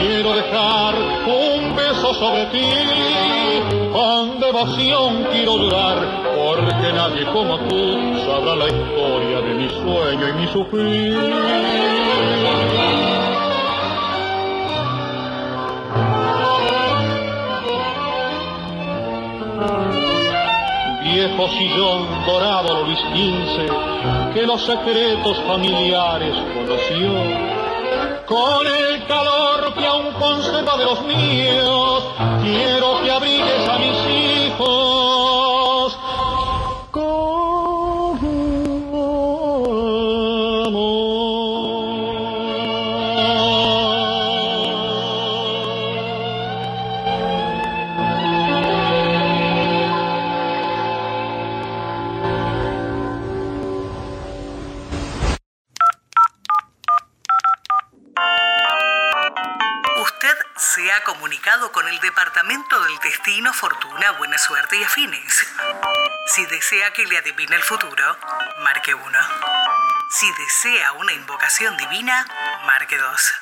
[0.00, 0.94] quiero dejar
[1.26, 2.64] un beso sobre ti.
[3.92, 5.98] Con devoción quiero durar,
[6.34, 11.18] porque nadie como tú sabrá la historia de mi sueño y mi sufrir.
[21.20, 27.10] Viejo sillón dorado Luis XV, que los secretos familiares conoció.
[28.26, 32.04] Con el calor que aún conserva de los míos,
[32.42, 34.99] quiero que abrigues a mis hijos.
[62.00, 65.46] El Departamento del Destino, Fortuna, Buena Suerte y Afines.
[66.26, 68.16] Si desea que le adivine el futuro,
[68.62, 69.04] marque 1.
[70.10, 72.26] Si desea una invocación divina,
[72.64, 73.32] marque 2.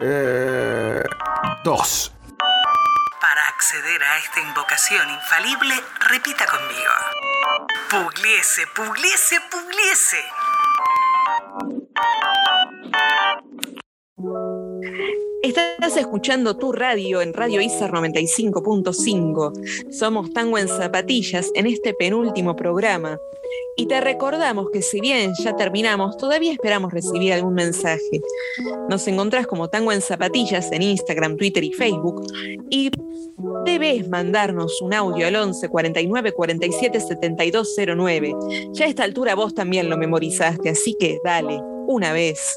[0.00, 1.02] Eh,
[1.62, 2.12] dos.
[3.20, 6.92] Para acceder a esta invocación infalible, repita conmigo.
[7.90, 10.24] Pugliese, pugliese, pugliese.
[15.42, 19.92] Estás escuchando tu radio en Radio ISAR 95.5.
[19.92, 23.18] Somos Tango en Zapatillas en este penúltimo programa.
[23.76, 28.22] Y te recordamos que si bien ya terminamos, todavía esperamos recibir algún mensaje.
[28.88, 32.24] Nos encontrás como Tango en Zapatillas en Instagram, Twitter y Facebook.
[32.70, 32.90] Y
[33.66, 38.34] debes mandarnos un audio al 11 49 47 72 09.
[38.72, 42.56] Ya a esta altura vos también lo memorizaste, así que dale, una vez.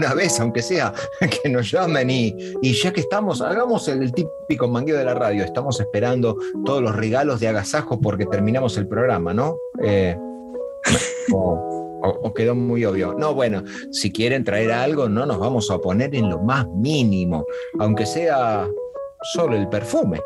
[0.00, 0.92] Una vez, aunque sea,
[1.42, 2.34] que nos llamen y,
[2.72, 7.38] ya que estamos, hagamos el típico mangueo de la radio, estamos esperando todos los regalos
[7.40, 9.56] de agasajo porque terminamos el programa, ¿no?
[9.82, 10.16] Eh,
[11.32, 13.12] o, o- o quedó muy obvio.
[13.12, 17.44] No, bueno, si quieren traer algo, no nos vamos a poner en lo más mínimo,
[17.78, 18.66] aunque sea
[19.34, 20.18] solo el perfume.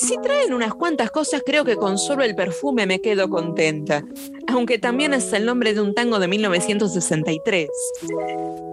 [0.00, 4.04] Si traen unas cuantas cosas, creo que con solo el perfume me quedo contenta.
[4.46, 7.68] Aunque también es el nombre de un tango de 1963.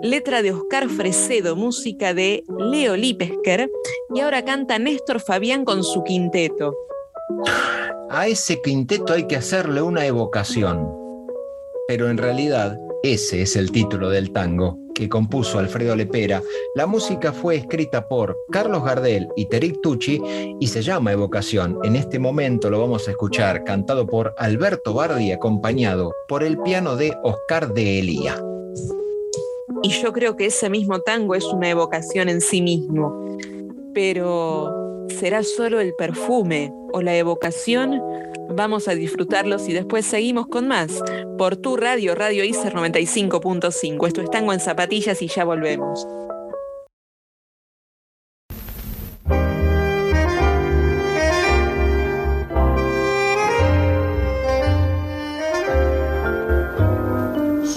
[0.03, 3.71] Letra de Oscar Fresedo, música de Leo Lipesker.
[4.13, 6.75] Y ahora canta Néstor Fabián con su quinteto.
[8.11, 10.87] A ese quinteto hay que hacerle una evocación.
[11.87, 16.41] Pero en realidad, ese es el título del tango que compuso Alfredo Lepera.
[16.73, 20.19] La música fue escrita por Carlos Gardel y Terik Tucci
[20.59, 21.77] y se llama Evocación.
[21.83, 26.95] En este momento lo vamos a escuchar cantado por Alberto Bardi acompañado por el piano
[26.95, 28.41] de Oscar de Elía.
[29.83, 33.37] Y yo creo que ese mismo tango es una evocación en sí mismo.
[33.93, 38.01] Pero será solo el perfume o la evocación.
[38.49, 41.03] Vamos a disfrutarlos y después seguimos con más.
[41.37, 44.07] Por tu radio, Radio ICER 95.5.
[44.07, 46.07] Esto es Tango en Zapatillas y ya volvemos.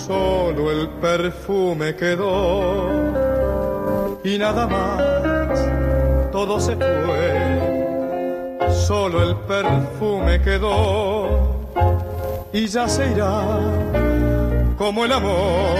[0.06, 3.28] Solo el perfume quedó
[4.24, 5.77] y nada más,
[6.38, 7.30] todo se fue.
[8.86, 11.26] Solo el perfume quedó
[12.52, 13.58] y ya se irá
[14.76, 15.76] como el amor.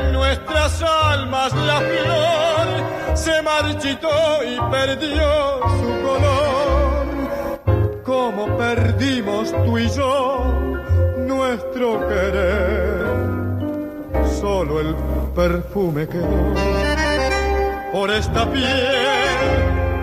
[0.00, 2.66] En nuestras almas la flor
[3.16, 5.28] se marchitó y perdió
[5.78, 7.06] su color.
[8.02, 10.44] Como perdimos tú y yo
[11.18, 13.06] nuestro querer,
[14.40, 14.96] solo el
[15.36, 17.05] perfume quedó
[17.96, 18.66] por esta piel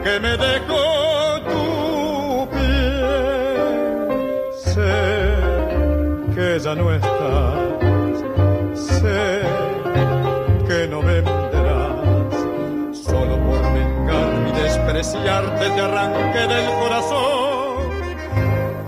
[0.04, 4.10] que me dejó tu piel.
[4.66, 4.96] Sé
[6.34, 8.16] que ya no estás,
[8.98, 9.42] sé
[10.68, 12.34] que no vendrás,
[13.06, 17.78] solo por vengarme y despreciarte te arranqué del corazón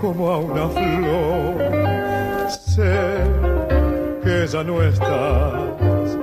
[0.00, 1.54] como a una flor.
[2.74, 2.98] Sé
[4.24, 6.18] que ya no estás,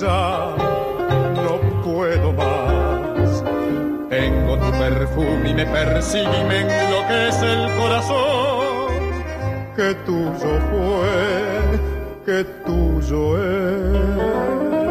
[0.00, 0.54] ya
[5.14, 8.94] perfume y me persigue y me enloquece el corazón.
[9.76, 14.83] Que tuyo fue, que tuyo es.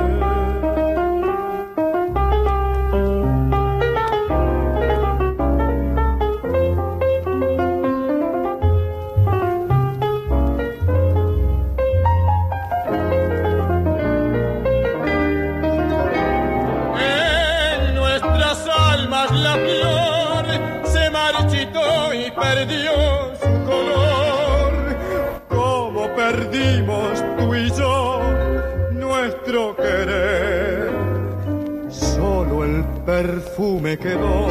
[33.97, 34.47] Quedó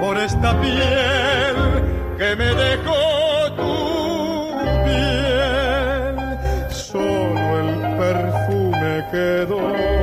[0.00, 1.56] por esta piel
[2.18, 6.16] que me dejó tu piel.
[6.70, 9.96] Solo el perfume quedó.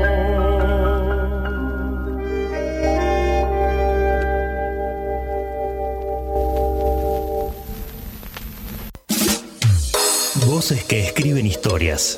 [10.46, 12.16] Voces que escriben historias.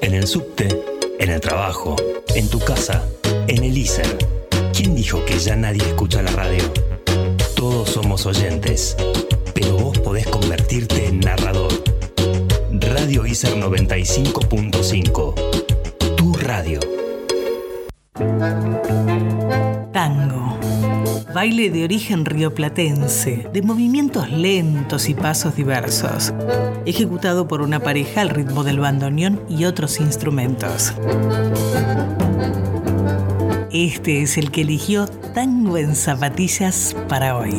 [0.00, 0.68] En el subte,
[1.18, 1.96] en el trabajo,
[2.34, 3.02] en tu casa,
[3.46, 4.17] en el ISER.
[5.38, 6.64] ¿Quién dijo que ya nadie escucha la radio?
[7.54, 8.96] Todos somos oyentes,
[9.54, 11.72] pero vos podés convertirte en narrador.
[12.72, 15.34] Radio ISER 95.5.
[16.16, 16.80] Tu radio.
[19.92, 20.58] Tango.
[21.32, 26.34] Baile de origen rioplatense, de movimientos lentos y pasos diversos,
[26.84, 30.94] ejecutado por una pareja al ritmo del bandoneón y otros instrumentos.
[33.70, 35.06] Este es el que eligió
[35.38, 37.54] Tango en Zapatillas para hoy.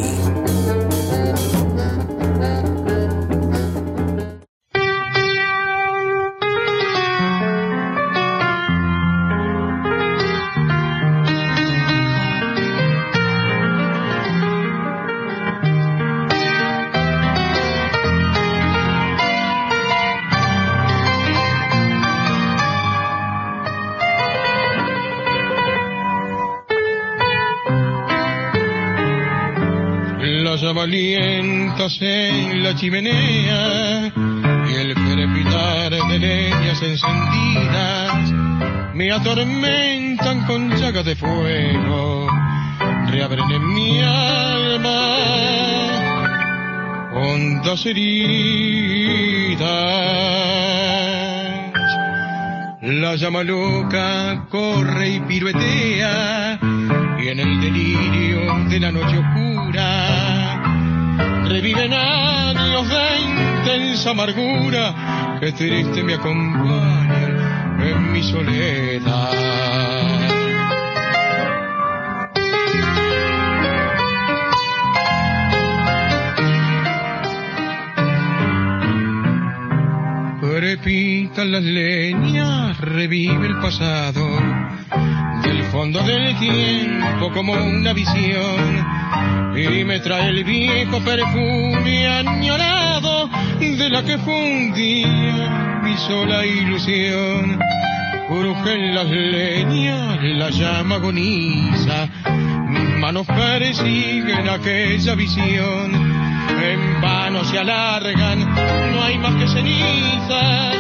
[32.80, 38.32] Chimenea y el crepitar de leñas encendidas
[38.94, 42.30] me atormentan con llagas de fuego,
[43.08, 45.10] reabren en mi alma
[47.16, 48.10] hondas heridas.
[52.82, 56.58] La llama loca corre y piruetea
[57.22, 60.30] y en el delirio de la noche oscura
[61.50, 61.92] reviven
[62.88, 69.70] de intensa amargura que triste me acompañan en mi soledad.
[80.42, 84.24] Repitan las leñas, revive el pasado,
[85.42, 88.86] del fondo del tiempo como una visión,
[89.56, 93.30] y me trae el viejo perfume añorado
[93.60, 97.60] de la que fundía mi sola ilusión.
[98.28, 102.08] Crujen las leñas, la llama agoniza,
[102.68, 106.10] mis manos persiguen aquella visión
[106.62, 108.40] en vano se alargan,
[108.94, 110.76] no hay más que cenizas,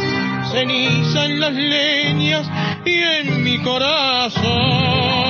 [0.51, 2.49] ceniza en las leñas
[2.85, 5.28] y en mi corazón.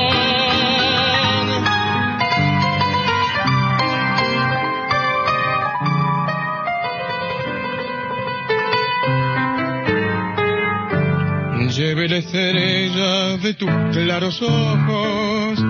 [11.80, 15.64] Lleve la estrella de tus claros ojos,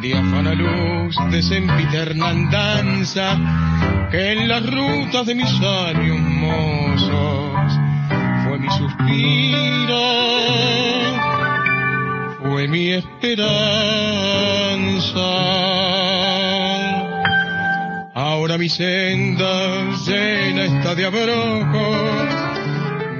[0.00, 3.38] diáfana luz de sempiterna andanza,
[4.10, 7.70] que en las rutas de mis años mozos
[8.44, 10.00] fue mi suspiro,
[12.40, 13.50] fue mi esperanza.
[18.14, 22.26] Ahora mi senda llena está de abrojos,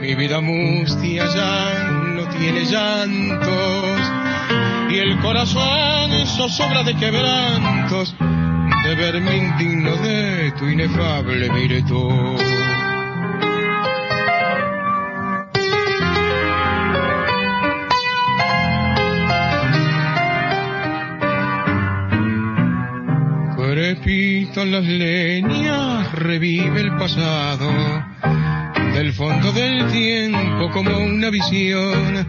[0.01, 1.93] mi vida mustia ya
[2.43, 4.01] tiene llantos,
[4.91, 8.17] y el corazón zozobra de quebrantos
[8.83, 12.41] de verme indigno de tu inefable virtud.
[23.57, 28.12] Crepitan las leñas, revive el pasado,
[29.13, 32.27] fondo del tiempo como una visión,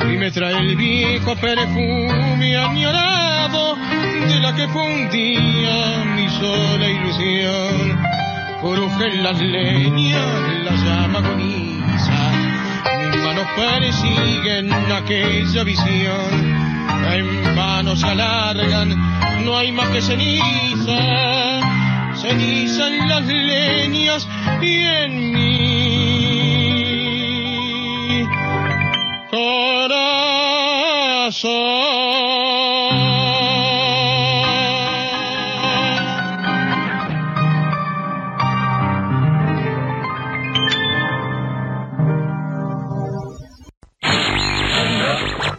[0.00, 3.76] y me trae el viejo perfume añorado
[4.28, 7.98] de la que fue un día mi sola ilusión.
[8.60, 10.24] Crujen las leñas,
[10.64, 12.32] la llama agoniza,
[13.10, 16.64] mis manos persiguen aquella visión.
[17.12, 18.88] En vano se alargan,
[19.44, 21.60] no hay más que ceniza,
[22.14, 24.28] ceniza en las leñas
[24.62, 25.83] y en mi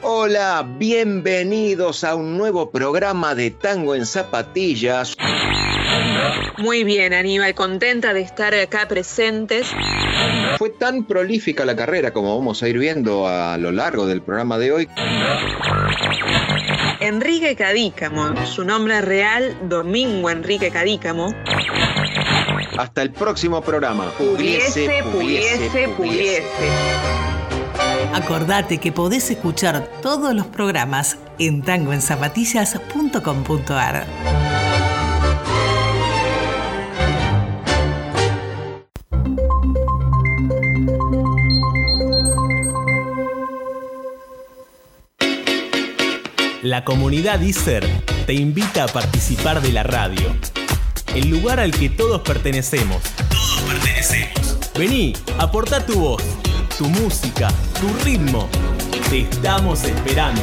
[0.02, 5.18] Hola, bienvenidos a un nuevo programa de Tango en Zapatillas.
[6.58, 9.68] Muy bien, Aníbal, contenta de estar acá presentes.
[10.58, 14.58] Fue tan prolífica la carrera como vamos a ir viendo a lo largo del programa
[14.58, 14.88] de hoy.
[17.00, 21.34] Enrique Cadícamo, su nombre real, Domingo Enrique Cadícamo.
[22.78, 24.12] Hasta el próximo programa.
[24.18, 26.70] Pudiese, pudiese, pudiese.
[28.14, 34.45] Acordate que podés escuchar todos los programas en tangoenzapatillas.com.ar.
[46.66, 47.86] La comunidad ISER
[48.26, 50.36] te invita a participar de la radio,
[51.14, 53.04] el lugar al que todos pertenecemos.
[53.30, 54.58] Todos pertenecemos.
[54.74, 56.24] Vení, aporta tu voz,
[56.76, 57.50] tu música,
[57.80, 58.50] tu ritmo.
[59.12, 60.42] Te estamos esperando.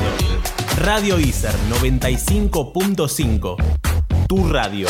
[0.76, 3.56] Radio ISER 95.5.
[4.28, 4.86] Tu radio.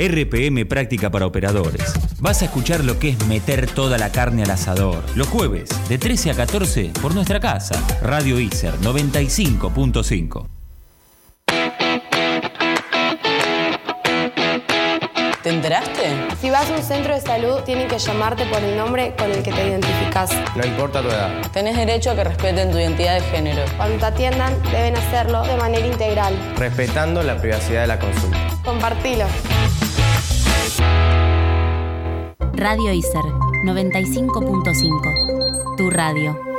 [0.00, 1.92] RPM Práctica para Operadores.
[2.20, 5.04] Vas a escuchar lo que es meter toda la carne al asador.
[5.14, 7.78] Los jueves, de 13 a 14, por nuestra casa.
[8.00, 10.46] Radio ISER 95.5.
[15.42, 16.16] ¿Te enteraste?
[16.40, 19.42] Si vas a un centro de salud, tienen que llamarte por el nombre con el
[19.42, 20.30] que te identificas.
[20.56, 21.42] No importa tu edad.
[21.52, 23.62] Tenés derecho a que respeten tu identidad de género.
[23.76, 26.34] Cuando te atiendan, deben hacerlo de manera integral.
[26.56, 28.38] Respetando la privacidad de la consulta.
[28.64, 29.26] Compartilo.
[32.52, 33.24] Radio ICER
[33.64, 35.76] 95.5.
[35.76, 36.49] Tu radio.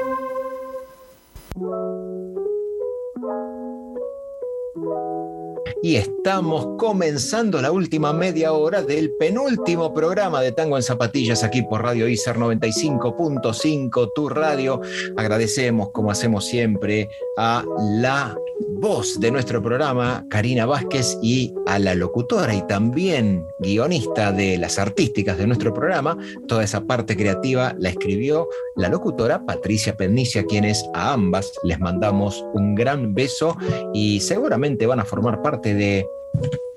[5.83, 11.63] Y estamos comenzando la última media hora del penúltimo programa de Tango en Zapatillas aquí
[11.63, 14.79] por Radio ICER 95.5, tu radio.
[15.17, 17.65] Agradecemos, como hacemos siempre, a
[17.99, 18.37] la
[18.69, 24.77] voz de nuestro programa, Karina Vázquez, y a la locutora y también guionista de las
[24.79, 26.17] artísticas de nuestro programa.
[26.47, 32.45] Toda esa parte creativa la escribió la locutora Patricia Pendicia, quienes a ambas les mandamos
[32.53, 33.57] un gran beso
[33.93, 36.07] y seguramente van a formar parte de,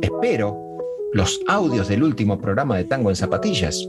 [0.00, 0.56] espero,
[1.12, 3.88] los audios del último programa de Tango en Zapatillas.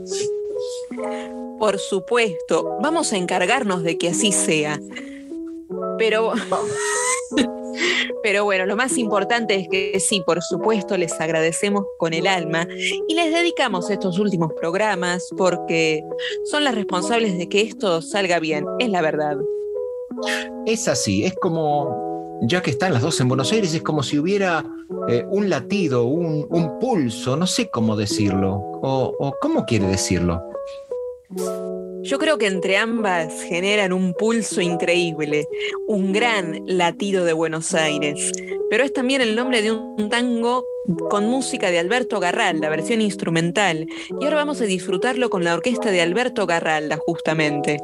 [1.58, 4.80] Por supuesto, vamos a encargarnos de que así sea.
[5.98, 6.32] Pero...
[8.22, 12.66] Pero bueno, lo más importante es que sí, por supuesto, les agradecemos con el alma
[13.08, 16.02] y les dedicamos estos últimos programas porque
[16.44, 19.36] son las responsables de que esto salga bien, es la verdad.
[20.66, 22.05] Es así, es como,
[22.42, 24.64] ya que están las dos en Buenos Aires, es como si hubiera
[25.08, 30.42] eh, un latido, un, pulso, no sé cómo decirlo, o, o cómo quiere decirlo.
[32.02, 35.48] Yo creo que entre ambas generan un pulso increíble,
[35.88, 38.30] un gran latido de Buenos Aires,
[38.70, 40.64] pero es también el nombre de un tango
[41.10, 43.86] con música de Alberto Garralda, versión instrumental,
[44.20, 47.78] y ahora vamos a disfrutarlo con la orquesta de Alberto Garralda, justamente.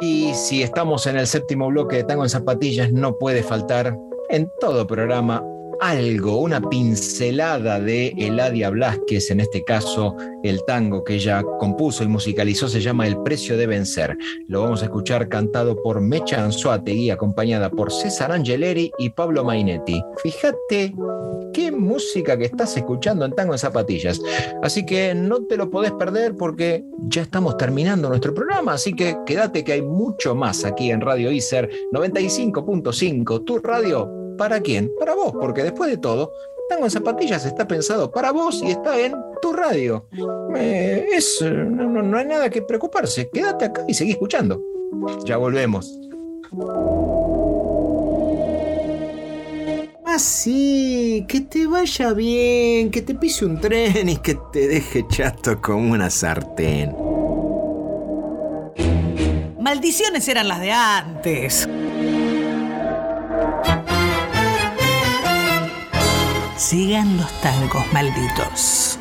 [0.00, 3.96] Y si estamos en el séptimo bloque de Tango en Zapatillas, no puede faltar
[4.28, 5.42] en todo programa
[5.80, 12.08] algo, una pincelada de Eladia Blasquez, en este caso el tango que ella compuso y
[12.08, 14.16] musicalizó se llama El precio de vencer.
[14.46, 20.02] Lo vamos a escuchar cantado por Mecha Anzuategui, acompañada por César Angeleri y Pablo Mainetti.
[20.22, 20.94] Fíjate
[21.52, 24.20] qué música que estás escuchando en Tango en Zapatillas.
[24.62, 29.16] Así que no te lo podés perder porque ya estamos terminando nuestro programa, así que
[29.26, 34.90] quédate que hay mucho más aquí en Radio ICER 95.5, tu radio ¿Para quién?
[34.98, 36.32] Para vos, porque después de todo,
[36.68, 40.06] Tango en Zapatillas está pensado para vos y está en tu radio.
[40.54, 43.28] Eh, es, no, no, hay nada que preocuparse.
[43.32, 44.62] Quédate acá y seguí escuchando.
[45.24, 45.98] Ya volvemos.
[50.04, 55.60] Así, que te vaya bien, que te pise un tren y que te deje chato
[55.60, 56.94] como una sartén.
[59.58, 61.68] Maldiciones eran las de antes.
[66.58, 68.98] Sigan los tangos malditos.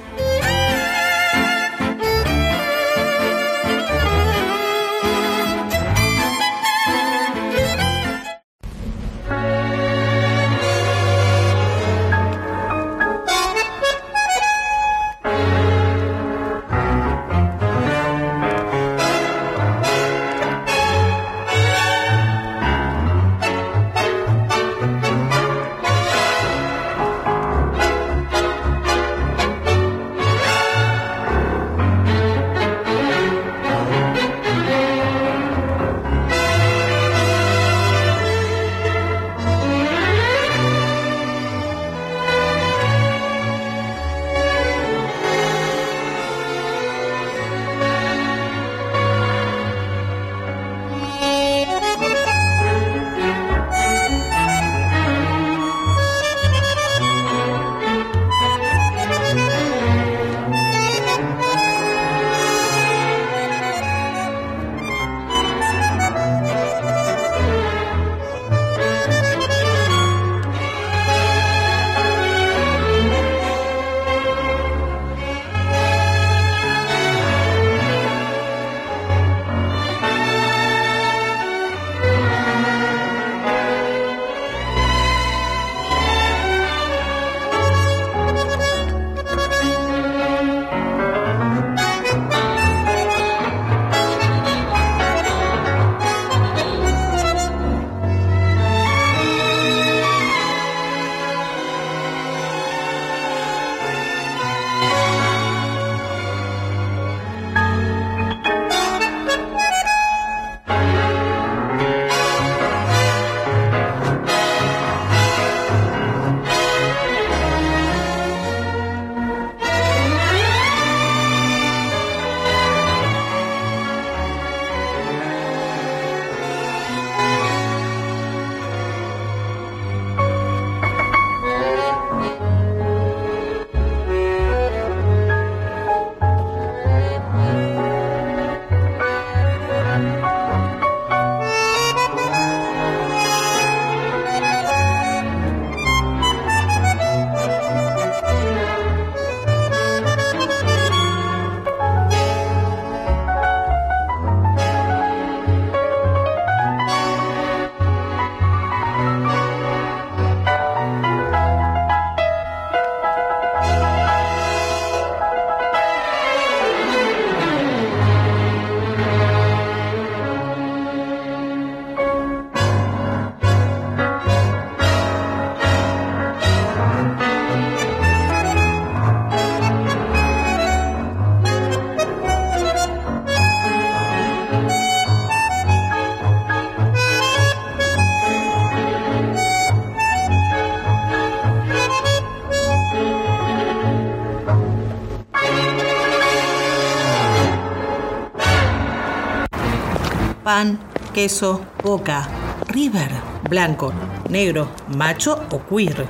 [200.58, 200.80] Pan,
[201.14, 202.28] queso, boca,
[202.70, 203.12] river,
[203.48, 203.94] blanco,
[204.28, 206.08] negro, macho o queer.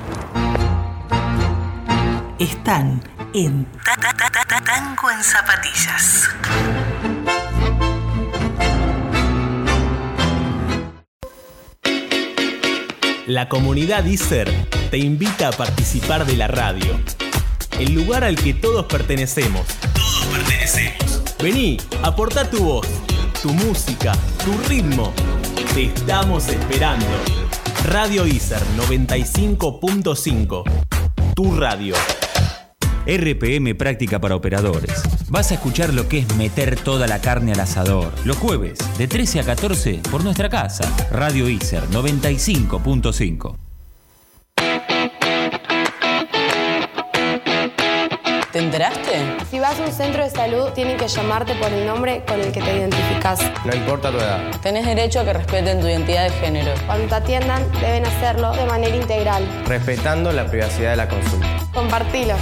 [2.39, 3.01] Están
[3.33, 3.67] en
[4.65, 6.29] Tango en Zapatillas.
[13.25, 14.49] La comunidad ISER
[14.89, 16.97] te invita a participar de la radio.
[17.77, 19.67] El lugar al que todos pertenecemos.
[19.93, 21.35] Todos pertenecemos.
[21.37, 22.87] Vení, aporta tu voz,
[23.41, 24.13] tu música,
[24.47, 25.11] tu ritmo.
[25.73, 27.05] Te estamos esperando.
[27.83, 30.63] Radio ISER 95.5.
[31.35, 31.93] Tu radio.
[33.05, 35.03] RPM Práctica para Operadores.
[35.27, 38.13] Vas a escuchar lo que es meter toda la carne al asador.
[38.23, 40.89] Los jueves, de 13 a 14, por nuestra casa.
[41.11, 43.66] Radio ISER 95.5.
[48.57, 49.37] ¿Te enteraste?
[49.51, 52.51] Si vas a un centro de salud, tienen que llamarte por el nombre con el
[52.51, 53.39] que te identificas.
[53.63, 54.39] No importa tu edad.
[54.63, 56.71] Tenés derecho a que respeten tu identidad de género.
[56.87, 59.47] Cuando te atiendan, deben hacerlo de manera integral.
[59.67, 61.47] Respetando la privacidad de la consulta.
[61.71, 62.33] Compartilo.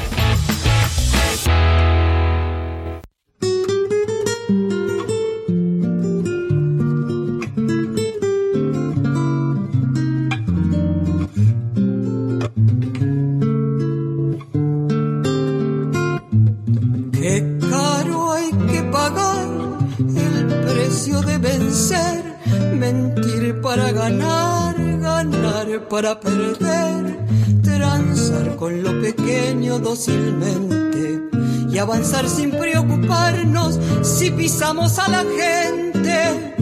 [25.95, 27.17] Para perder,
[27.63, 31.22] transar con lo pequeño dócilmente
[31.72, 36.57] y avanzar sin preocuparnos si pisamos a la gente.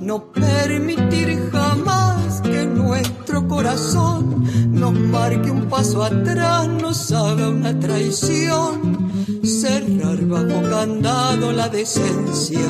[0.00, 9.10] No permitir jamás que nuestro corazón nos marque un paso atrás, nos haga una traición.
[9.42, 12.68] Cerrar bajo candado la decencia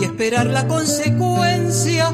[0.00, 2.10] y esperar la consecuencia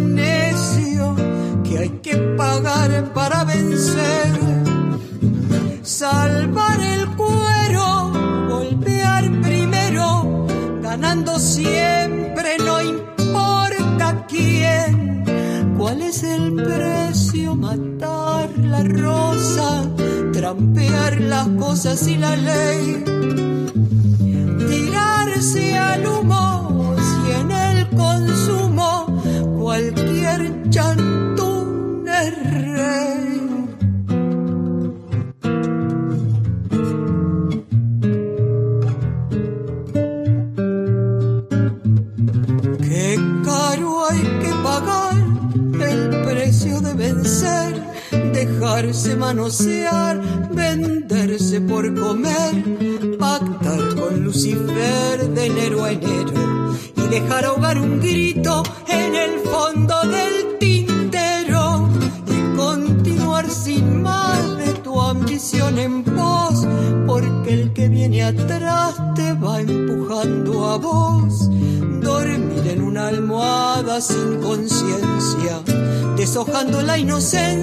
[0.00, 1.14] necio,
[1.64, 4.28] que hay que pagar para vencer?
[5.82, 8.12] Salvar el cuero,
[8.48, 10.46] golpear primero,
[10.82, 15.24] ganando siempre, no importa quién.
[15.76, 17.54] ¿Cuál es el precio?
[17.54, 19.84] Matar la rosa,
[20.32, 23.59] trampear las cosas y la ley.
[49.50, 50.19] associar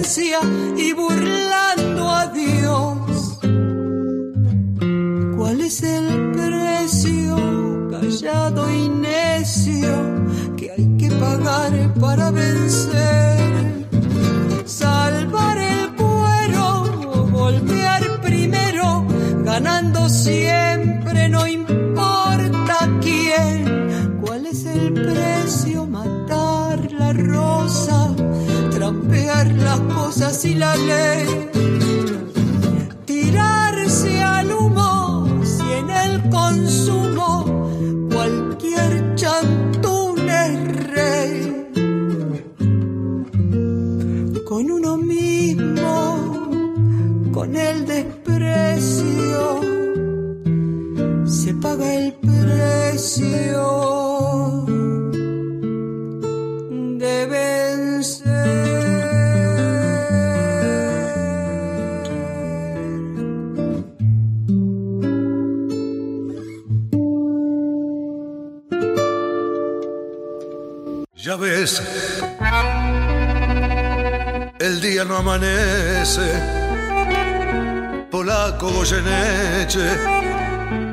[0.10, 3.40] y burlando a Dios.
[5.36, 9.90] ¿Cuál es el precio, callado y necio,
[10.56, 13.86] que hay que pagar para vencer?
[14.66, 19.06] Salvar el cuero, golpear primero,
[19.44, 20.57] ganando siempre,
[29.58, 31.57] las cosas y la ley.
[75.38, 76.42] Amanece.
[78.10, 79.90] Polaco Goyeneche,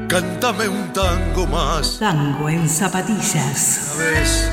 [0.08, 1.98] cántame un tango más.
[1.98, 3.96] Tango en zapatillas.
[3.96, 4.50] Ya ves,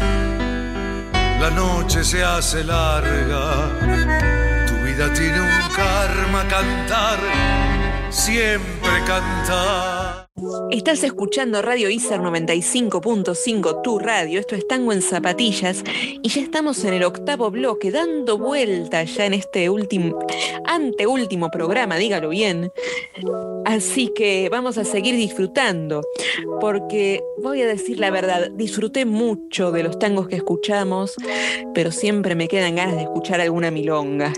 [1.40, 3.70] la noche se hace larga.
[4.68, 7.20] Tu vida tiene un karma cantar
[8.10, 10.01] siempre cantar.
[10.72, 14.40] Estás escuchando Radio Iser 95.5, tu radio.
[14.40, 15.84] Esto es Tango en Zapatillas.
[16.24, 20.18] Y ya estamos en el octavo bloque, dando vuelta ya en este último,
[20.66, 22.72] anteúltimo programa, dígalo bien.
[23.66, 26.02] Así que vamos a seguir disfrutando,
[26.60, 31.16] porque voy a decir la verdad, disfruté mucho de los tangos que escuchamos,
[31.76, 34.34] pero siempre me quedan ganas de escuchar alguna milonga.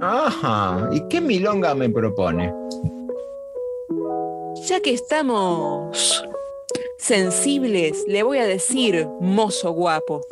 [0.00, 2.52] Ajá, ¿y qué milonga me propone?
[4.68, 6.24] Ya que estamos
[6.96, 10.22] sensibles, le voy a decir mozo guapo.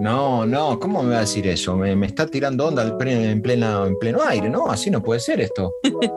[0.00, 1.76] No, no, ¿cómo me va a decir eso?
[1.76, 4.68] Me, me está tirando onda en, plena, en pleno aire, ¿no?
[4.68, 5.72] Así no puede ser esto.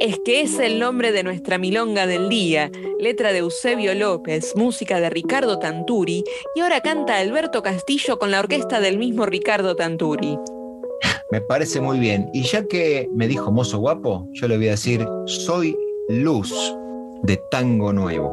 [0.00, 5.00] Es que es el nombre de nuestra milonga del día, letra de Eusebio López, música
[5.00, 6.22] de Ricardo Tanturi,
[6.54, 10.38] y ahora canta Alberto Castillo con la orquesta del mismo Ricardo Tanturi.
[11.32, 12.30] Me parece muy bien.
[12.32, 15.76] Y ya que me dijo mozo guapo, yo le voy a decir, soy
[16.08, 16.54] Luz
[17.22, 18.32] de Tango Nuevo.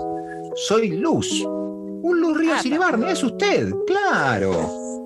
[0.56, 1.44] Soy Luz.
[1.46, 4.54] Un Luz Ríos Iribarne, es usted, claro.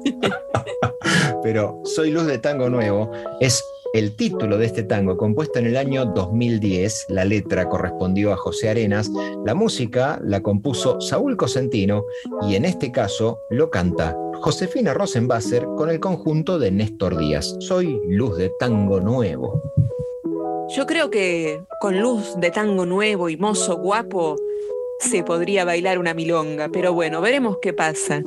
[1.41, 3.09] Pero Soy Luz de Tango Nuevo
[3.39, 3.63] es
[3.95, 7.07] el título de este tango, compuesto en el año 2010.
[7.09, 9.09] La letra correspondió a José Arenas,
[9.43, 12.03] la música la compuso Saúl Cosentino
[12.47, 17.55] y en este caso lo canta Josefina Rosenbasser con el conjunto de Néstor Díaz.
[17.59, 19.68] Soy Luz de Tango Nuevo.
[20.75, 24.35] Yo creo que con luz de tango nuevo y mozo guapo
[24.99, 28.21] se podría bailar una milonga, pero bueno, veremos qué pasa.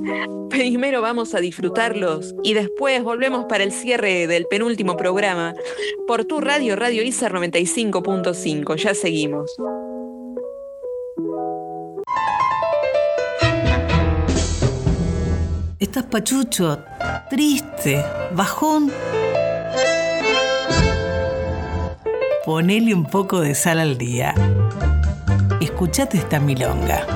[0.50, 5.54] Primero vamos a disfrutarlos y después volvemos para el cierre del penúltimo programa
[6.08, 8.74] por tu radio, Radio ISAR 95.5.
[8.74, 9.54] Ya seguimos.
[15.78, 16.82] Estás pachucho,
[17.30, 18.04] triste,
[18.34, 18.90] bajón.
[22.44, 24.34] Ponele un poco de sal al día.
[25.60, 27.06] Escuchate esta milonga.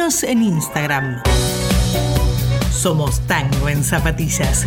[0.00, 1.22] En Instagram.
[2.72, 4.64] Somos Tango en Zapatillas.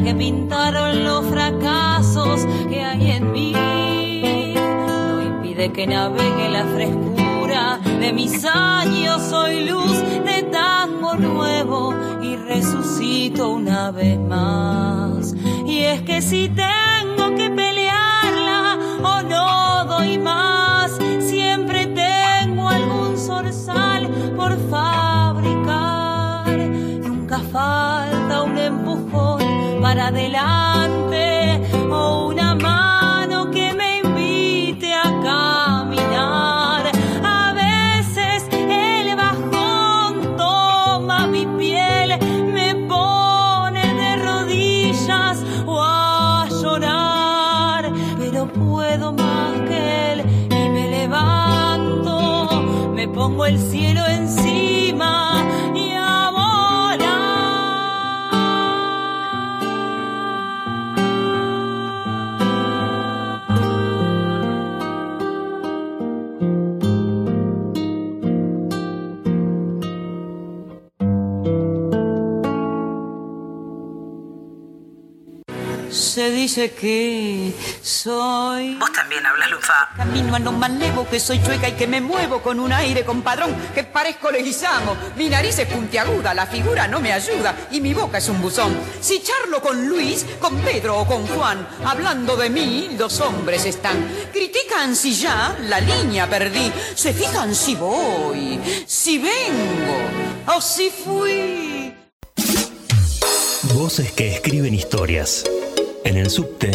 [0.00, 3.52] Que pintaron los fracasos que hay en mí.
[4.86, 12.36] No impide que navegue la frescura de mis años, soy luz de tango nuevo y
[12.36, 15.34] resucito una vez más.
[15.66, 20.61] Y es que si tengo que pelearla o no doy más,
[30.02, 30.71] para adelante
[76.12, 78.74] Se dice que soy.
[78.74, 79.88] Vos también hablas lunfa.
[79.96, 83.56] Camino a no malevo, que soy chueca y que me muevo con un aire compadrón,
[83.74, 84.94] que parezco leguizamo.
[85.16, 88.76] Mi nariz es puntiaguda, la figura no me ayuda y mi boca es un buzón.
[89.00, 93.96] Si charlo con Luis, con Pedro o con Juan, hablando de mí, los hombres están.
[94.34, 101.94] Critican si ya la línea perdí, se fijan si voy, si vengo o si fui.
[103.72, 105.44] Voces que escriben historias.
[106.04, 106.70] En el subte,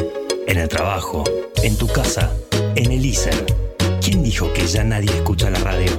[0.48, 1.24] en el trabajo,
[1.62, 2.32] en tu casa,
[2.76, 3.45] en el ISER.
[4.02, 5.91] ¿Quién dijo que ya nadie escucha la radio?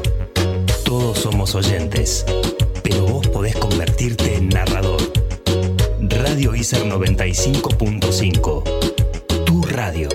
[0.84, 2.24] Todos somos oyentes,
[2.82, 5.00] pero vos podés convertirte en narrador.
[6.00, 9.44] Radio ISER 95.5.
[9.44, 10.08] Tu radio.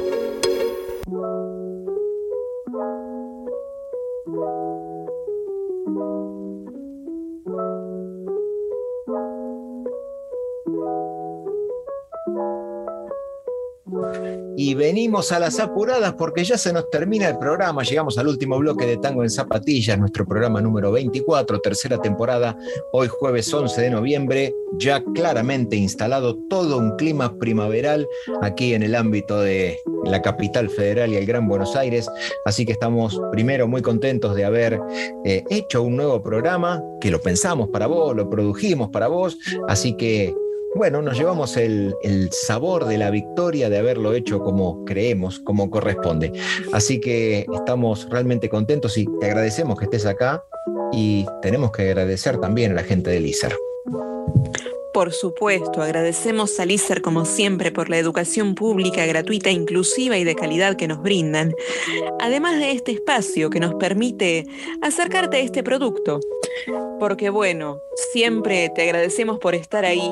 [14.66, 17.84] Y venimos a las apuradas porque ya se nos termina el programa.
[17.84, 22.58] Llegamos al último bloque de Tango en Zapatillas, nuestro programa número 24, tercera temporada.
[22.94, 28.08] Hoy jueves 11 de noviembre, ya claramente instalado todo un clima primaveral
[28.42, 32.10] aquí en el ámbito de la capital federal y el Gran Buenos Aires.
[32.46, 34.80] Así que estamos primero muy contentos de haber
[35.26, 39.38] eh, hecho un nuevo programa, que lo pensamos para vos, lo produjimos para vos.
[39.68, 40.34] Así que
[40.76, 41.94] bueno, nos llevamos el,
[42.32, 46.34] sabor de la victoria de haberlo hecho como creemos, como corresponde.
[46.72, 50.44] Así que estamos realmente contentos y te agradecemos que estés acá
[50.92, 53.56] y tenemos que agradecer también a la gente del ISER.
[54.94, 60.36] Por supuesto, agradecemos a LISER como siempre por la educación pública, gratuita, inclusiva y de
[60.36, 61.56] calidad que nos brindan,
[62.20, 64.46] además de este espacio que nos permite
[64.84, 66.20] acercarte a este producto.
[67.00, 67.80] Porque bueno,
[68.12, 70.12] siempre te agradecemos por estar ahí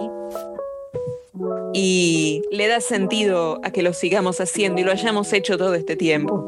[1.73, 5.95] y le da sentido a que lo sigamos haciendo y lo hayamos hecho todo este
[5.95, 6.45] tiempo.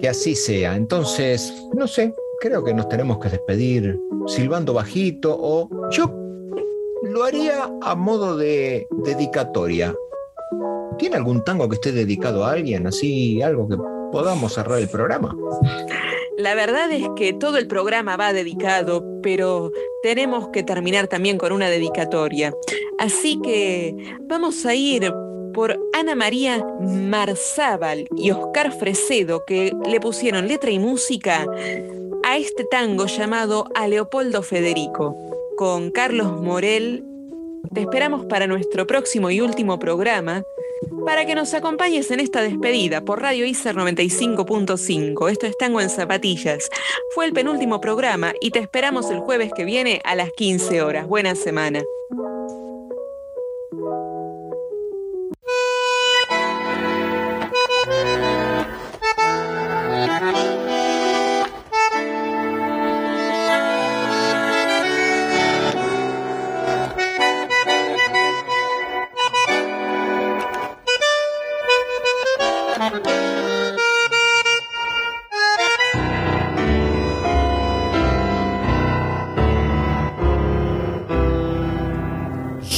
[0.00, 0.76] Que así sea.
[0.76, 6.10] Entonces, no sé, creo que nos tenemos que despedir silbando bajito o yo
[7.02, 9.94] lo haría a modo de dedicatoria.
[10.98, 12.86] ¿Tiene algún tango que esté dedicado a alguien?
[12.86, 13.76] Así, algo que
[14.10, 15.34] podamos cerrar el programa.
[16.38, 19.72] La verdad es que todo el programa va dedicado, pero
[20.04, 22.54] tenemos que terminar también con una dedicatoria.
[22.96, 25.12] Así que vamos a ir
[25.52, 31.44] por Ana María Marzábal y Oscar Fresedo, que le pusieron letra y música
[32.22, 35.16] a este tango llamado A Leopoldo Federico,
[35.56, 37.02] con Carlos Morel.
[37.74, 40.44] Te esperamos para nuestro próximo y último programa,
[41.08, 45.30] para que nos acompañes en esta despedida por Radio ICER 95.5.
[45.30, 46.68] Esto es Tango en Zapatillas.
[47.14, 51.06] Fue el penúltimo programa y te esperamos el jueves que viene a las 15 horas.
[51.06, 51.82] Buena semana.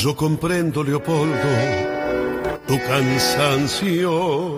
[0.03, 1.51] Yo comprendo, Leopoldo,
[2.67, 4.57] tu cansancio.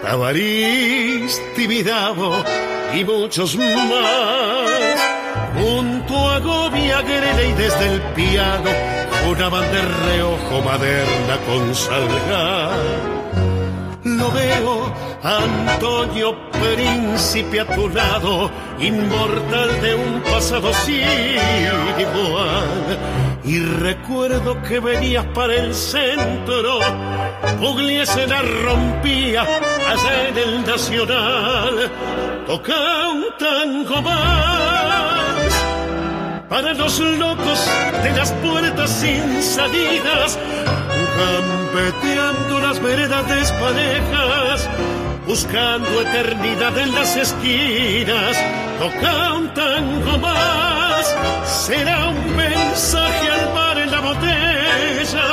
[0.00, 2.44] Tabarís, Tibidabo
[2.94, 5.00] y muchos más.
[5.60, 8.70] Junto a Grela y desde el piano,
[9.28, 13.24] una de reojo maderna con salgar
[14.04, 14.92] lo veo,
[15.22, 21.00] Antonio Príncipe a tu lado, inmortal de un pasado sin
[21.98, 22.98] igual.
[23.44, 26.80] Y recuerdo que venías para el centro,
[27.60, 31.90] Pugliese la rompía allá en el Nacional,
[32.46, 35.64] toca un tango más.
[36.48, 37.70] Para los locos
[38.02, 40.38] de las puertas sin salidas,
[41.18, 44.70] gambeteando las veredas desparejas,
[45.26, 48.36] buscando eternidad en las esquinas,
[48.78, 50.83] toca un tango más,
[51.46, 55.26] será un mensaje al mar en la botella,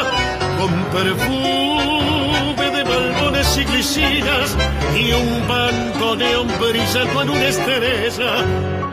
[0.60, 4.57] con perfume de balbones y glicinas,
[4.95, 8.31] y un bandoneón brillando en una estrella,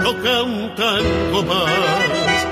[0.03, 2.47] toca un tango más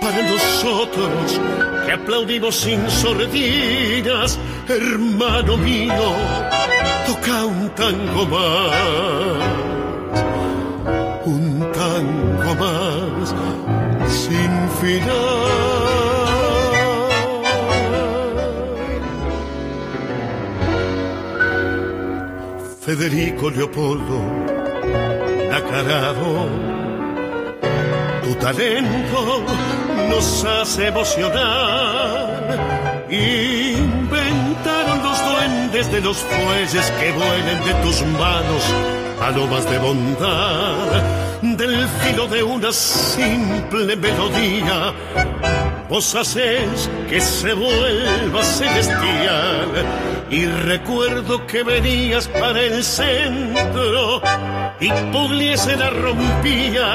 [0.00, 1.40] para nosotros
[1.86, 4.38] que aplaudimos sin sordinas,
[4.68, 6.12] hermano mío,
[7.06, 9.40] toca un tango más,
[11.24, 13.13] un tango más
[22.84, 24.20] Federico Leopoldo,
[25.50, 26.48] Nacarado,
[28.22, 29.42] tu talento
[30.10, 32.44] nos hace emocionar.
[33.08, 38.62] Inventaron los duendes de los fuelles que vuelen de tus manos
[39.18, 44.94] palomas de bondad, del filo de una simple melodía.
[45.90, 49.68] Vos haces que se vuelva celestial
[50.30, 54.22] y recuerdo que venías para el centro
[54.80, 56.94] y Pugliese la rompía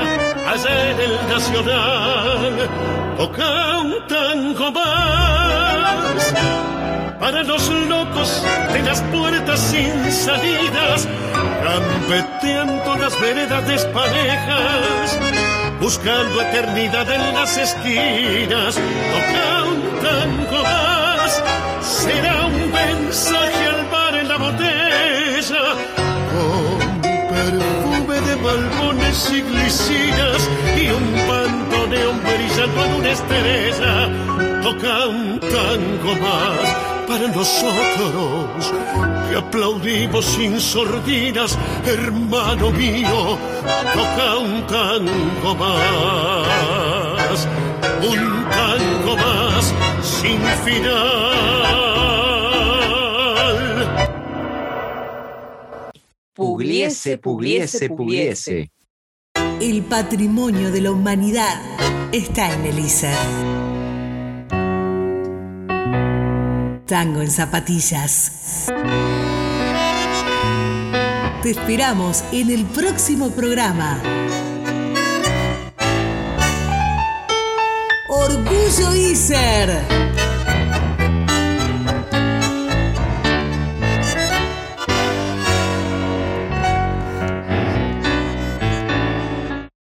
[0.52, 2.70] allá en el Nacional.
[3.18, 6.34] Toca un tango más
[7.20, 11.08] para los locos de las puertas sin salidas,
[11.64, 15.20] gambeteando las veredas desparejas,
[15.82, 18.76] buscando eternidad en las esquinas.
[18.76, 21.44] Toca un tango más,
[21.82, 25.64] será un mensaje al bar en la botella,
[26.32, 34.10] con perfume de balbones y glicinas y un pantoneón brillando en una estrella.
[34.64, 38.72] Toca un tango más para nosotros
[39.28, 43.36] que aplaudimos sin sordinas, hermano mío,
[43.96, 47.48] toca un tango más,
[48.08, 49.74] un tango más
[50.04, 51.50] sin final.
[56.36, 58.70] Pugliese, pugliese, pugliese.
[59.60, 61.60] El patrimonio de la humanidad
[62.12, 62.78] está en el
[66.90, 68.32] Tango en zapatillas.
[71.44, 74.02] Te esperamos en el próximo programa.
[78.08, 80.39] Orgullo ISER.